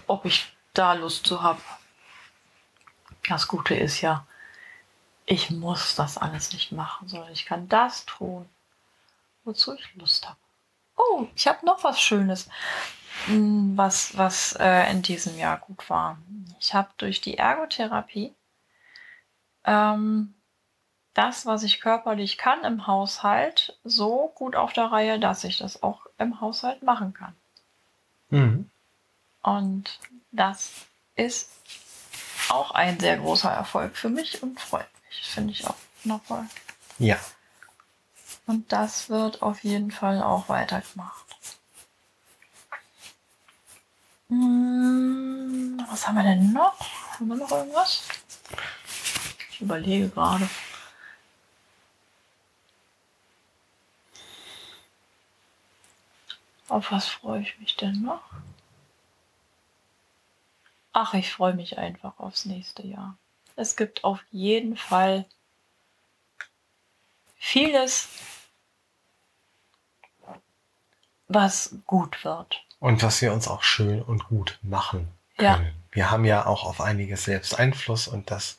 [0.09, 1.61] ob ich da Lust zu habe.
[3.29, 4.27] Das Gute ist ja,
[5.27, 8.49] ich muss das alles nicht machen, sondern ich kann das tun,
[9.45, 10.39] wozu ich Lust habe.
[10.97, 12.49] Oh, ich habe noch was Schönes,
[13.27, 16.19] hm, was, was äh, in diesem Jahr gut war.
[16.59, 18.35] Ich habe durch die Ergotherapie
[19.65, 20.35] ähm,
[21.15, 25.83] das, was ich körperlich kann im Haushalt, so gut auf der Reihe, dass ich das
[25.83, 27.35] auch im Haushalt machen kann.
[28.31, 28.71] Mhm.
[29.43, 29.99] Und
[30.31, 30.73] das
[31.17, 31.51] ist
[32.49, 35.23] auch ein sehr großer Erfolg für mich und freut mich.
[35.29, 36.47] Finde ich auch nochmal.
[36.99, 37.17] Ja.
[38.47, 41.27] Und das wird auf jeden Fall auch weitergemacht.
[44.29, 46.79] Hm, was haben wir denn noch?
[47.15, 48.03] Haben wir noch irgendwas?
[49.61, 50.49] Ich überlege gerade.
[56.71, 58.23] Auf was freue ich mich denn noch?
[60.95, 63.19] Ach, ich freue mich einfach aufs nächste Jahr.
[63.55, 65.27] Es gibt auf jeden Fall
[67.37, 68.09] vieles,
[71.29, 72.65] was gut wird.
[72.79, 75.07] Und was wir uns auch schön und gut machen
[75.39, 75.57] Ja.
[75.57, 75.75] können.
[75.93, 78.57] Wir haben ja auch auf einiges selbst Einfluss und das,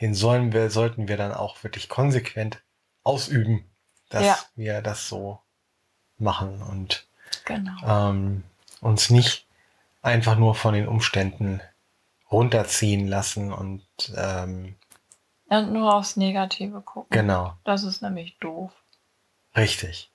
[0.00, 2.62] den sollen wir, sollten wir dann auch wirklich konsequent
[3.02, 3.64] ausüben,
[4.08, 4.38] dass Ja.
[4.56, 5.40] wir das so
[6.18, 7.06] machen und
[7.44, 8.10] Genau.
[8.10, 8.44] ähm,
[8.80, 9.46] uns nicht
[10.02, 11.60] einfach nur von den Umständen
[12.30, 13.86] runterziehen lassen und
[14.16, 14.76] ähm,
[15.48, 17.10] Und nur aufs Negative gucken.
[17.10, 18.72] genau, Das ist nämlich doof.
[19.56, 20.10] richtig.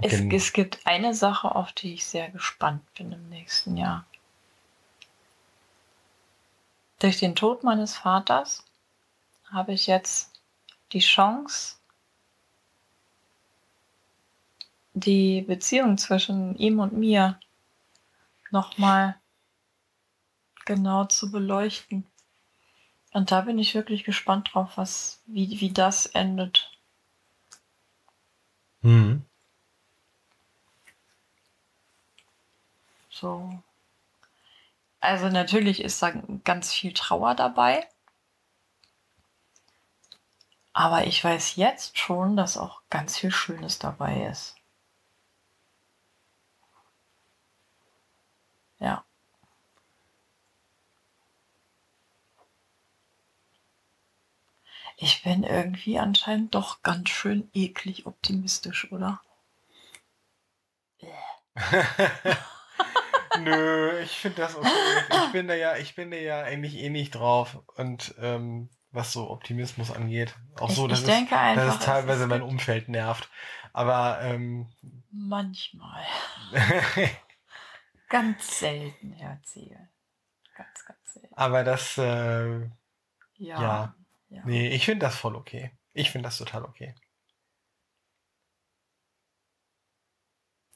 [0.00, 4.04] Es, es gibt eine Sache, auf die ich sehr gespannt bin im nächsten Jahr.
[7.02, 8.64] Durch den Tod meines Vaters
[9.50, 10.40] habe ich jetzt
[10.92, 11.78] die Chance,
[14.94, 17.40] die Beziehung zwischen ihm und mir
[18.52, 19.16] nochmal
[20.64, 22.06] genau zu beleuchten.
[23.12, 26.70] Und da bin ich wirklich gespannt drauf, was, wie, wie das endet.
[28.82, 29.24] Mhm.
[33.10, 33.60] So.
[35.02, 36.12] Also natürlich ist da
[36.44, 37.86] ganz viel Trauer dabei.
[40.74, 44.54] Aber ich weiß jetzt schon, dass auch ganz viel Schönes dabei ist.
[48.78, 49.04] Ja.
[54.96, 59.20] Ich bin irgendwie anscheinend doch ganz schön eklig optimistisch, oder?
[63.40, 64.68] Nö, ich finde das okay.
[65.10, 67.58] Ich bin da ja, ich bin da ja eigentlich eh nicht drauf.
[67.76, 71.80] Und ähm, was so Optimismus angeht, auch so, ich, dass ich es, einfach, dass es
[71.80, 73.30] es teilweise ist mein Umfeld nervt.
[73.72, 74.68] Aber ähm,
[75.10, 76.04] manchmal.
[78.08, 79.78] Ganz selten, Herr Ziel.
[80.54, 81.34] Ganz, ganz selten.
[81.34, 82.68] aber das, äh, Ja.
[83.36, 83.94] Ja.
[84.28, 84.42] ja.
[84.44, 85.72] nee, ich finde das voll okay.
[85.94, 86.94] Ich finde das total okay.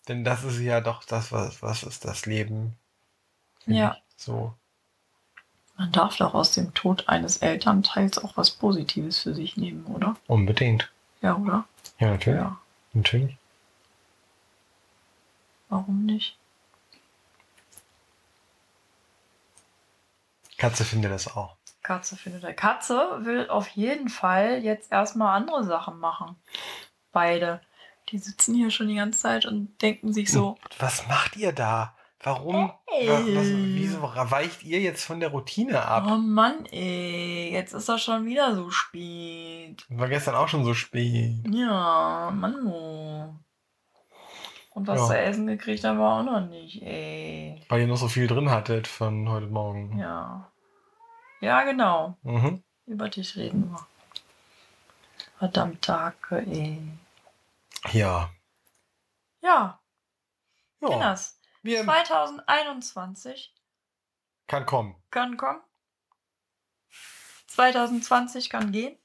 [0.09, 2.77] Denn das ist ja doch das, was, was ist das Leben?
[3.67, 3.97] Ja.
[4.17, 4.55] So.
[5.77, 10.17] Man darf doch aus dem Tod eines Elternteils auch was Positives für sich nehmen, oder?
[10.27, 10.91] Unbedingt.
[11.21, 11.65] Ja, oder?
[11.99, 12.41] Ja, natürlich.
[12.41, 12.59] Ja.
[12.93, 13.37] Natürlich.
[15.69, 16.39] Warum nicht?
[20.57, 21.57] Katze findet das auch.
[21.83, 22.55] Katze findet er.
[22.55, 26.37] Katze will auf jeden Fall jetzt erstmal andere Sachen machen.
[27.13, 27.61] Beide.
[28.11, 31.95] Die sitzen hier schon die ganze Zeit und denken sich so, Was macht ihr da?
[32.23, 32.73] Warum?
[32.87, 33.09] Ey.
[33.09, 36.05] wa- Was, wieso weicht ihr jetzt von der Routine ab?
[36.09, 39.85] oh Mann, ey, jetzt ist das schon wieder so spät.
[39.91, 41.35] War gestern auch schon so spät.
[41.51, 42.67] Ja, Mann.
[42.67, 43.35] oh.
[44.71, 45.07] Und was Ja.
[45.07, 47.61] zu essen gekriegt haben wir auch noch nicht, ey.
[47.69, 49.99] Weil ihr noch so viel drin hattet von heute Morgen.
[49.99, 50.51] Ja.
[51.41, 52.17] Ja, genau.
[52.23, 52.63] Mhm.
[52.87, 53.87] Über dich reden wir.
[55.39, 56.79] Verdammt Hacke, ey.
[57.93, 58.33] Ja.
[59.43, 59.81] Ja,
[60.81, 60.89] ja.
[60.89, 61.41] Kinders.
[61.63, 63.55] Wir 2021
[64.47, 64.95] kann kommen.
[65.11, 65.61] kann kommen.
[67.49, 68.99] 2020 kann gehen.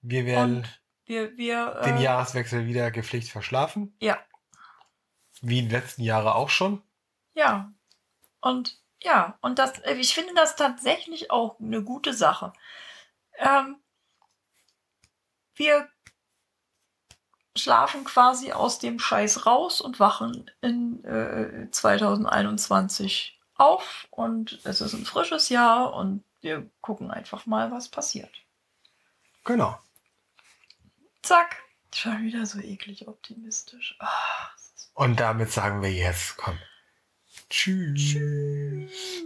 [0.00, 1.80] Wir werden Und wir, wir.
[1.84, 3.96] den äh, Jahreswechsel wieder gepflegt verschlafen.
[4.00, 4.18] Ja.
[5.40, 6.82] Wie die letzten Jahre auch schon.
[7.34, 7.72] Ja.
[8.40, 12.52] Und ja, und das, äh, ich finde das tatsächlich auch eine gute Sache.
[13.38, 13.80] Ähm,
[15.54, 15.88] wir
[17.56, 24.92] schlafen quasi aus dem Scheiß raus und wachen in äh, 2021 auf und es ist
[24.92, 28.30] ein frisches Jahr und wir gucken einfach mal, was passiert.
[29.44, 29.78] Genau.
[31.22, 31.56] Zack.
[31.94, 33.96] Schon wieder so eklig optimistisch.
[34.00, 36.58] Oh, und damit sagen wir jetzt, komm.
[37.48, 37.94] Tschüss.
[37.98, 39.22] Tschüss.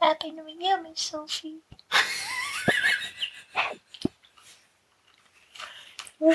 [0.00, 1.62] Happy New Year, Miss Sophie.
[6.20, 6.34] うん。